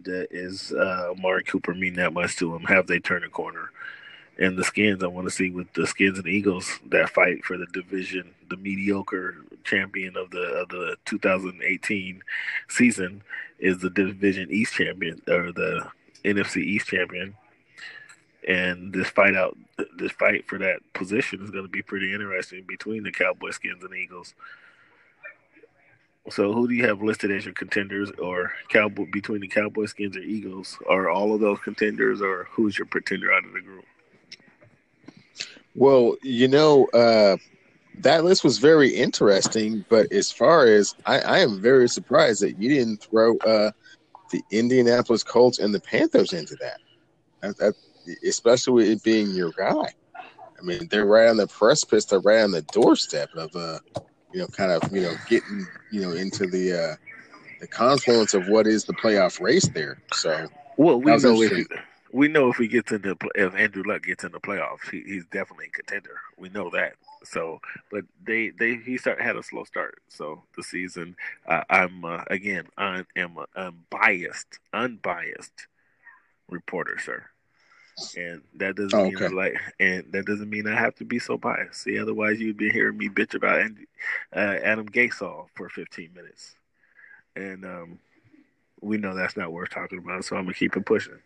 That 0.03 0.27
is 0.31 0.71
uh, 0.73 1.11
Amari 1.11 1.43
Cooper 1.43 1.73
mean 1.73 1.95
that 1.95 2.13
much 2.13 2.35
to 2.38 2.51
them? 2.51 2.63
Have 2.63 2.88
they 2.88 2.99
turned 2.99 3.25
a 3.25 3.29
corner? 3.29 3.71
And 4.37 4.57
the 4.57 4.63
Skins, 4.63 5.03
I 5.03 5.07
want 5.07 5.27
to 5.27 5.33
see 5.33 5.49
with 5.49 5.71
the 5.73 5.87
Skins 5.87 6.19
and 6.19 6.27
Eagles 6.27 6.79
that 6.89 7.09
fight 7.09 7.45
for 7.45 7.57
the 7.57 7.67
division, 7.67 8.33
the 8.49 8.57
mediocre 8.57 9.37
champion 9.63 10.17
of 10.17 10.29
the 10.31 10.43
of 10.43 10.69
the 10.69 10.97
2018 11.05 12.21
season 12.69 13.23
is 13.59 13.79
the 13.79 13.89
division 13.89 14.51
East 14.51 14.73
champion 14.73 15.21
or 15.27 15.51
the 15.51 15.87
NFC 16.23 16.57
East 16.57 16.87
champion 16.87 17.35
and 18.47 18.93
this 18.93 19.09
fight 19.09 19.35
out, 19.35 19.57
this 19.97 20.11
fight 20.11 20.47
for 20.47 20.57
that 20.59 20.79
position 20.93 21.41
is 21.41 21.49
going 21.49 21.63
to 21.65 21.69
be 21.69 21.81
pretty 21.81 22.13
interesting 22.13 22.63
between 22.67 23.03
the 23.03 23.11
Cowboy 23.11 23.51
Skins 23.51 23.83
and 23.83 23.93
Eagles. 23.95 24.33
So, 26.29 26.53
who 26.53 26.67
do 26.67 26.73
you 26.73 26.87
have 26.87 27.01
listed 27.01 27.31
as 27.31 27.45
your 27.45 27.53
contenders, 27.53 28.11
or 28.19 28.53
Cowboy 28.69 29.05
between 29.11 29.41
the 29.41 29.47
Cowboy 29.47 29.85
Skins 29.85 30.17
or 30.17 30.21
Eagles? 30.21 30.77
Are 30.89 31.09
all 31.09 31.33
of 31.33 31.41
those 31.41 31.59
contenders, 31.59 32.21
or 32.21 32.47
who's 32.51 32.77
your 32.77 32.87
pretender 32.87 33.31
out 33.31 33.45
of 33.45 33.53
the 33.53 33.61
group? 33.61 33.85
Well, 35.75 36.15
you 36.23 36.47
know, 36.47 36.85
uh, 36.88 37.38
that 37.99 38.23
list 38.23 38.43
was 38.43 38.57
very 38.57 38.89
interesting, 38.89 39.85
but 39.89 40.11
as 40.11 40.31
far 40.31 40.65
as 40.65 40.95
I, 41.05 41.19
I 41.19 41.39
am 41.39 41.61
very 41.61 41.88
surprised 41.88 42.41
that 42.41 42.59
you 42.59 42.69
didn't 42.69 43.03
throw 43.03 43.38
uh, 43.38 43.71
the 44.31 44.41
Indianapolis 44.51 45.23
Colts 45.23 45.59
and 45.59 45.73
the 45.73 45.79
Panthers 45.79 46.33
into 46.33 46.55
that. 46.61 46.79
that, 47.41 47.57
that 47.57 47.73
especially 48.27 48.73
with 48.73 48.89
it 48.89 49.03
being 49.03 49.31
your 49.31 49.51
guy. 49.51 49.93
I 50.57 50.61
mean, 50.61 50.88
they're 50.89 51.05
right 51.05 51.27
on 51.27 51.38
the 51.38 51.47
precipice, 51.47 52.05
they're 52.05 52.19
right 52.19 52.41
on 52.41 52.51
the 52.51 52.61
doorstep 52.61 53.29
of 53.35 53.55
uh, 53.55 53.79
you 54.35 54.41
know, 54.41 54.47
kind 54.47 54.71
of, 54.71 54.93
you 54.93 55.01
know, 55.01 55.15
getting, 55.29 55.65
you 55.91 56.01
know, 56.01 56.11
into 56.11 56.45
the 56.45 56.73
uh 56.73 56.95
the 57.61 57.67
confluence 57.67 58.33
of 58.33 58.47
what 58.47 58.67
is 58.67 58.83
the 58.83 58.93
playoff 58.93 59.39
race 59.39 59.67
there. 59.69 60.01
So 60.13 60.47
well, 60.77 60.99
we 60.99 61.15
know 61.17 61.41
if 61.41 61.67
we 62.15 62.28
know 62.28 62.49
if 62.49 62.58
he 62.58 62.67
gets 62.67 62.91
into 62.91 63.17
if 63.36 63.54
Andrew 63.56 63.84
Luck 63.86 64.04
gets 64.04 64.23
in 64.23 64.32
the 64.32 64.39
playoffs, 64.39 64.89
he, 64.89 65.04
he's 65.06 65.25
definitely 65.25 65.67
a 65.67 65.69
contender. 65.69 66.17
We 66.38 66.49
know 66.49 66.69
that. 66.71 66.93
So, 67.23 67.60
but 67.91 68.06
they 68.25 68.51
they 68.51 68.75
he 68.78 68.97
start 68.97 69.21
had 69.21 69.36
a 69.36 69.43
slow 69.43 69.65
start. 69.65 69.99
So 70.08 70.43
the 70.56 70.63
season, 70.63 71.15
uh, 71.47 71.63
I'm 71.69 72.06
uh, 72.06 72.23
again 72.28 72.67
I 72.78 73.04
am 73.15 73.38
a 73.38 73.60
unbiased, 73.60 74.60
unbiased 74.73 75.67
reporter, 76.49 76.97
sir 76.99 77.25
and 78.17 78.41
that 78.56 78.75
doesn't 78.75 78.93
oh, 78.93 79.06
okay. 79.06 79.28
mean 79.28 79.36
like, 79.36 79.56
and 79.80 80.12
that 80.12 80.25
doesn't 80.25 80.49
mean 80.49 80.67
I 80.67 80.78
have 80.78 80.95
to 80.95 81.06
be 81.06 81.19
so 81.19 81.38
biased. 81.38 81.84
See, 81.84 81.97
otherwise 81.97 82.39
you'd 82.39 82.58
be 82.58 82.69
hearing 82.69 82.97
me 82.97 83.08
bitch 83.08 83.36
about 83.36 83.62
Andy, 83.62 83.88
uh, 84.36 84.58
Adam 84.63 84.88
Gasol 84.89 85.47
for 85.56 85.69
15 85.69 86.10
minutes, 86.13 86.56
and 87.36 87.63
um, 87.63 87.99
we 88.82 88.97
know 88.97 89.15
that's 89.15 89.38
not 89.38 89.54
worth 89.54 89.69
talking 89.69 89.99
about. 89.99 90.25
So 90.25 90.36
I'm 90.36 90.43
gonna 90.43 90.54
keep 90.54 90.75
it 90.75 90.86
pushing. 90.86 91.19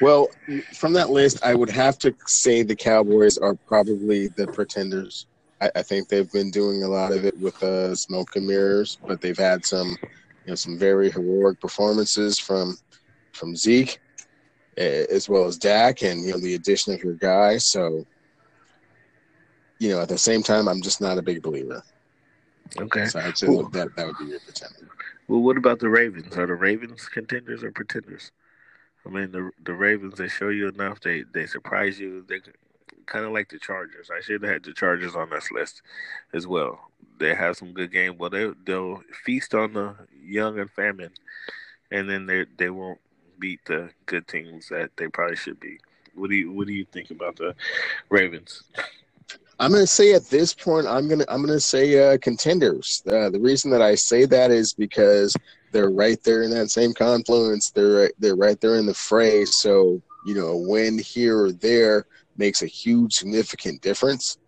Well, 0.00 0.28
from 0.74 0.92
that 0.94 1.10
list, 1.10 1.38
I 1.42 1.54
would 1.54 1.70
have 1.70 1.98
to 2.00 2.14
say 2.26 2.62
the 2.62 2.76
Cowboys 2.76 3.38
are 3.38 3.54
probably 3.54 4.28
the 4.28 4.46
pretenders. 4.46 5.26
I, 5.60 5.70
I 5.76 5.82
think 5.82 6.08
they've 6.08 6.30
been 6.30 6.50
doing 6.50 6.82
a 6.82 6.88
lot 6.88 7.12
of 7.12 7.24
it 7.24 7.38
with 7.38 7.62
uh, 7.62 7.94
smoke 7.94 8.36
and 8.36 8.46
mirrors, 8.46 8.98
but 9.06 9.20
they've 9.20 9.38
had 9.38 9.64
some, 9.64 9.96
you 10.00 10.48
know, 10.48 10.54
some 10.54 10.78
very 10.78 11.10
heroic 11.10 11.60
performances 11.60 12.38
from 12.38 12.76
from 13.32 13.54
Zeke 13.54 14.00
as 14.80 15.28
well 15.28 15.44
as 15.44 15.56
Dak 15.58 16.02
and 16.02 16.24
you 16.24 16.32
know 16.32 16.38
the 16.38 16.54
addition 16.54 16.94
of 16.94 17.02
your 17.02 17.14
guy. 17.14 17.58
So, 17.58 18.06
you 19.78 19.90
know, 19.90 20.00
at 20.00 20.08
the 20.08 20.18
same 20.18 20.42
time, 20.42 20.68
I'm 20.68 20.82
just 20.82 21.00
not 21.00 21.18
a 21.18 21.22
big 21.22 21.42
believer. 21.42 21.82
Okay, 22.78 23.06
so 23.06 23.20
I'd 23.20 23.36
say 23.36 23.46
cool. 23.46 23.68
that 23.70 23.94
that 23.96 24.06
would 24.06 24.18
be 24.18 24.26
your 24.26 24.40
pretender. 24.40 24.88
Well, 25.28 25.40
what 25.40 25.56
about 25.56 25.78
the 25.78 25.88
Ravens? 25.88 26.36
Are 26.36 26.46
the 26.46 26.54
Ravens 26.54 27.08
contenders 27.08 27.62
or 27.62 27.72
pretenders? 27.72 28.32
I 29.06 29.08
mean, 29.08 29.32
the 29.32 29.50
the 29.64 29.74
Ravens 29.74 30.14
they 30.18 30.28
show 30.28 30.48
you 30.48 30.68
enough. 30.68 31.00
They 31.00 31.24
they 31.32 31.46
surprise 31.46 31.98
you. 31.98 32.24
They 32.28 32.40
kind 33.06 33.24
of 33.24 33.32
like 33.32 33.48
the 33.48 33.58
Chargers. 33.58 34.10
I 34.10 34.20
should 34.20 34.42
have 34.42 34.50
had 34.50 34.64
the 34.64 34.72
Chargers 34.72 35.16
on 35.16 35.30
this 35.30 35.50
list 35.50 35.82
as 36.32 36.46
well. 36.46 36.90
They 37.18 37.34
have 37.34 37.56
some 37.56 37.72
good 37.72 37.92
game. 37.92 38.16
Well, 38.18 38.30
they 38.30 38.50
they'll 38.64 39.02
feast 39.24 39.54
on 39.54 39.72
the 39.72 39.94
young 40.22 40.58
and 40.58 40.70
famine, 40.70 41.12
and 41.90 42.08
then 42.08 42.26
they 42.26 42.46
they 42.56 42.70
won't 42.70 43.00
beat 43.38 43.64
the 43.64 43.90
good 44.06 44.28
teams 44.28 44.68
that 44.68 44.90
they 44.96 45.08
probably 45.08 45.36
should 45.36 45.58
be. 45.60 45.78
What 46.14 46.30
do 46.30 46.36
you 46.36 46.52
What 46.52 46.66
do 46.66 46.72
you 46.72 46.84
think 46.84 47.10
about 47.10 47.36
the 47.36 47.54
Ravens? 48.10 48.64
I'm 49.58 49.72
to 49.72 49.86
say 49.86 50.14
at 50.14 50.24
this 50.30 50.54
point, 50.54 50.86
I'm 50.86 51.08
to 51.10 51.32
I'm 51.32 51.46
to 51.46 51.60
say 51.60 52.14
uh, 52.14 52.18
contenders. 52.18 53.02
Uh, 53.06 53.28
the 53.28 53.40
reason 53.40 53.70
that 53.72 53.82
I 53.82 53.94
say 53.94 54.24
that 54.24 54.50
is 54.50 54.72
because 54.72 55.34
they're 55.72 55.90
right 55.90 56.22
there 56.24 56.42
in 56.42 56.50
that 56.50 56.70
same 56.70 56.92
confluence. 56.92 57.70
They're 57.70 58.02
right, 58.02 58.12
they're 58.18 58.36
right 58.36 58.60
there 58.60 58.76
in 58.76 58.86
the 58.86 58.94
fray. 58.94 59.44
So 59.44 60.00
you 60.26 60.34
know, 60.34 60.48
a 60.48 60.68
win 60.68 60.98
here 60.98 61.44
or 61.44 61.52
there 61.52 62.06
makes 62.36 62.62
a 62.62 62.66
huge, 62.66 63.14
significant 63.14 63.80
difference. 63.80 64.38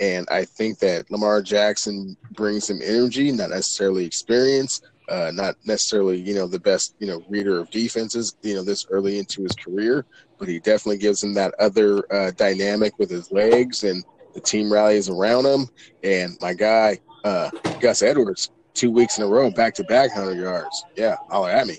And 0.00 0.26
I 0.30 0.44
think 0.44 0.78
that 0.78 1.10
Lamar 1.10 1.42
Jackson 1.42 2.16
brings 2.32 2.66
some 2.66 2.80
energy, 2.82 3.30
not 3.30 3.50
necessarily 3.50 4.04
experience, 4.06 4.80
uh, 5.10 5.30
not 5.34 5.56
necessarily 5.64 6.18
you 6.18 6.34
know 6.34 6.46
the 6.46 6.60
best 6.60 6.94
you 7.00 7.06
know 7.06 7.22
reader 7.28 7.58
of 7.58 7.68
defenses 7.70 8.36
you 8.42 8.54
know 8.54 8.62
this 8.62 8.86
early 8.90 9.18
into 9.18 9.42
his 9.42 9.54
career, 9.56 10.06
but 10.38 10.48
he 10.48 10.60
definitely 10.60 10.98
gives 10.98 11.22
him 11.22 11.34
that 11.34 11.54
other 11.58 12.02
uh, 12.12 12.30
dynamic 12.36 12.92
with 12.98 13.10
his 13.10 13.30
legs 13.30 13.82
and 13.82 14.04
the 14.34 14.40
team 14.40 14.72
rallies 14.72 15.08
around 15.08 15.44
him. 15.44 15.66
And 16.04 16.36
my 16.40 16.54
guy 16.54 16.98
uh, 17.24 17.50
Gus 17.80 18.02
Edwards, 18.02 18.50
two 18.80 18.90
weeks 18.90 19.18
in 19.18 19.24
a 19.24 19.26
row, 19.26 19.50
back 19.50 19.74
to 19.74 19.84
back 19.84 20.10
hundred 20.10 20.38
yards. 20.38 20.86
Yeah, 20.96 21.16
holler 21.28 21.50
at 21.50 21.66
me. 21.66 21.76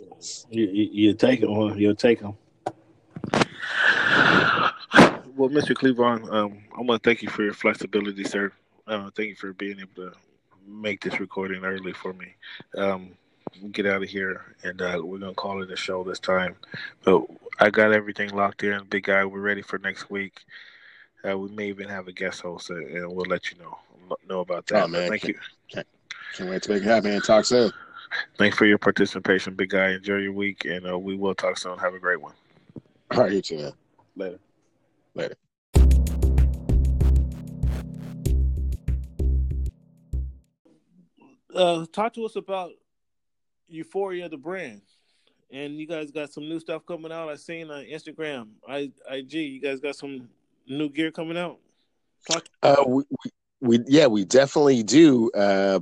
You, 0.52 0.68
you, 0.68 0.90
you 0.92 1.14
take 1.16 1.42
him. 1.42 1.50
You'll 1.76 1.96
take 1.96 2.22
him. 2.22 2.36
Well, 5.36 5.50
Mr. 5.50 5.74
Cleveland, 5.74 6.30
um, 6.30 6.60
I 6.78 6.82
want 6.82 7.02
to 7.02 7.10
thank 7.10 7.24
you 7.24 7.30
for 7.30 7.42
your 7.44 7.54
flexibility, 7.54 8.24
sir. 8.24 8.52
Uh, 8.86 9.10
thank 9.16 9.30
you 9.30 9.36
for 9.36 9.54
being 9.54 9.80
able 9.80 10.12
to 10.12 10.14
make 10.68 11.02
this 11.02 11.20
recording 11.20 11.64
early 11.64 11.94
for 11.94 12.14
me. 12.14 12.36
Um, 12.78 13.10
get 13.72 13.88
out 13.88 14.04
of 14.04 14.10
here, 14.10 14.56
and 14.64 14.80
uh, 14.80 15.02
we're 15.04 15.18
gonna 15.18 15.34
call 15.34 15.64
it 15.64 15.72
a 15.72 15.76
show 15.76 16.04
this 16.04 16.20
time. 16.20 16.56
But 17.04 17.24
I 17.60 17.72
got 17.72 17.94
everything 17.94 18.30
locked 18.30 18.64
in, 18.64 18.84
big 18.86 19.06
guy. 19.06 19.26
We're 19.26 19.40
ready 19.40 19.64
for 19.64 19.80
next 19.80 20.12
week. 20.12 20.42
Uh, 21.28 21.36
we 21.36 21.50
may 21.50 21.68
even 21.70 21.90
have 21.90 22.08
a 22.08 22.12
guest 22.12 22.42
host, 22.42 22.70
and 22.70 23.12
we'll 23.12 23.26
let 23.26 23.52
you 23.52 23.58
know 23.58 23.80
know 24.30 24.42
about 24.42 24.68
that. 24.68 24.84
Oh 24.84 24.88
man, 24.88 25.10
thank 25.10 25.24
can't, 25.24 25.36
you. 25.76 25.84
Can't, 26.30 26.38
can't 26.38 26.50
wait 26.50 26.64
to 26.64 26.72
make 26.72 26.84
it 26.84 26.86
happen. 26.86 27.12
And 27.12 27.24
talk 27.24 27.46
soon. 27.46 27.72
Thanks 28.38 28.58
for 28.58 28.66
your 28.66 28.78
participation, 28.78 29.56
big 29.56 29.70
guy. 29.70 29.92
Enjoy 29.92 30.18
your 30.18 30.34
week, 30.34 30.66
and 30.66 30.88
uh, 30.88 30.98
we 30.98 31.16
will 31.16 31.36
talk 31.36 31.58
soon. 31.58 31.78
Have 31.78 31.94
a 31.94 32.00
great 32.00 32.22
one. 32.22 32.34
All 33.12 33.22
right, 33.22 33.32
you 33.32 33.42
too, 33.42 33.58
man. 33.58 33.74
Later. 34.16 34.40
Later. 35.16 35.36
Uh, 41.54 41.86
talk 41.92 42.14
to 42.14 42.26
us 42.26 42.36
about 42.36 42.72
Euphoria, 43.68 44.30
the 44.30 44.38
brand, 44.38 44.82
and 45.52 45.78
you 45.78 45.86
guys 45.86 46.12
got 46.12 46.32
some 46.32 46.48
new 46.48 46.60
stuff 46.60 46.86
coming 46.86 47.12
out. 47.12 47.30
I 47.30 47.36
seen 47.36 47.70
on 47.70 47.84
Instagram, 47.84 48.48
I 48.68 48.92
IG. 49.10 49.34
You 49.34 49.62
guys 49.62 49.80
got 49.80 49.96
some 49.96 50.30
new 50.68 50.90
gear 50.90 51.12
coming 51.12 51.38
out. 51.38 51.60
Talk. 52.30 52.46
Uh, 52.64 52.84
we, 52.88 53.04
we, 53.10 53.32
we 53.62 53.80
yeah, 53.88 54.08
we 54.08 54.24
definitely 54.24 54.84
do. 54.84 55.30
Uh, 55.32 55.82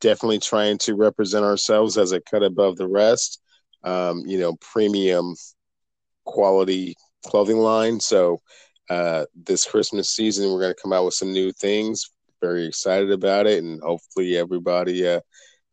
definitely 0.00 0.38
trying 0.38 0.78
to 0.78 0.94
represent 0.94 1.44
ourselves 1.44 1.98
as 1.98 2.12
a 2.12 2.20
cut 2.20 2.42
above 2.42 2.76
the 2.76 2.88
rest. 2.88 3.40
Um, 3.84 4.24
you 4.26 4.38
know, 4.38 4.56
premium 4.60 5.34
quality 6.24 6.96
clothing 7.24 7.58
line. 7.58 8.00
So 8.00 8.40
uh, 8.90 9.26
this 9.34 9.64
Christmas 9.64 10.10
season, 10.10 10.50
we're 10.50 10.60
going 10.60 10.74
to 10.74 10.82
come 10.82 10.92
out 10.92 11.04
with 11.04 11.14
some 11.14 11.32
new 11.32 11.52
things. 11.52 12.10
Very 12.40 12.66
excited 12.66 13.10
about 13.10 13.46
it, 13.46 13.62
and 13.62 13.80
hopefully 13.82 14.36
everybody 14.36 15.06
uh, 15.06 15.20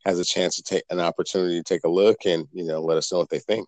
has 0.06 0.20
a 0.20 0.26
chance 0.26 0.56
to 0.56 0.63
take 0.63 0.84
an 0.89 1.00
opportunity 1.00 1.58
to 1.58 1.63
take 1.63 1.84
a 1.84 1.89
look 1.89 2.26
and 2.26 2.48
you 2.52 2.63
know 2.63 2.82
let 2.82 2.98
us 2.98 3.12
know 3.12 3.20
what 3.20 3.30
they 3.30 3.39
think. 3.39 3.68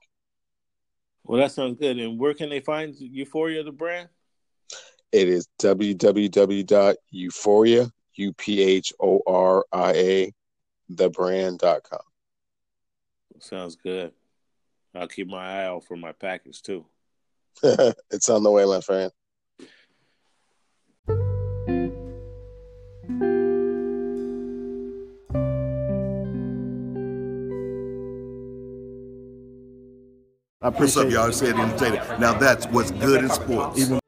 Well, 1.24 1.40
that 1.40 1.52
sounds 1.52 1.78
good. 1.78 2.00
And 2.00 2.20
where 2.20 2.34
can 2.34 2.50
they 2.50 2.62
find 2.62 2.96
Euphoria, 2.98 3.64
the 3.64 3.72
brand? 3.72 4.10
It 5.12 5.30
is 5.30 5.48
www.euphoria, 5.62 7.92
U 8.18 8.34
P 8.34 8.62
H 8.62 8.94
O 9.00 9.22
R 9.26 9.66
I 9.72 9.92
A, 9.94 10.34
thebrand.com. 10.92 12.00
Sounds 13.40 13.76
good. 13.76 14.12
I'll 14.96 15.08
keep 15.08 15.28
my 15.28 15.62
eye 15.62 15.66
out 15.66 15.86
for 15.86 15.96
my 15.96 16.12
package 16.12 16.62
too. 16.62 16.86
it's 17.64 18.30
on 18.30 18.44
the 18.44 18.52
way, 18.52 18.66
my 18.66 18.82
friend. 18.82 19.12
What's 30.60 30.98
up, 30.98 31.10
y'all? 31.10 31.30
It's 31.30 31.42
Eddie 31.42 31.60
Entertainer. 31.60 32.18
Now 32.20 32.34
that's 32.34 32.66
what's 32.68 32.92
good 32.92 33.24
in 33.24 33.30
sports. 33.30 33.80
Even- 33.80 34.00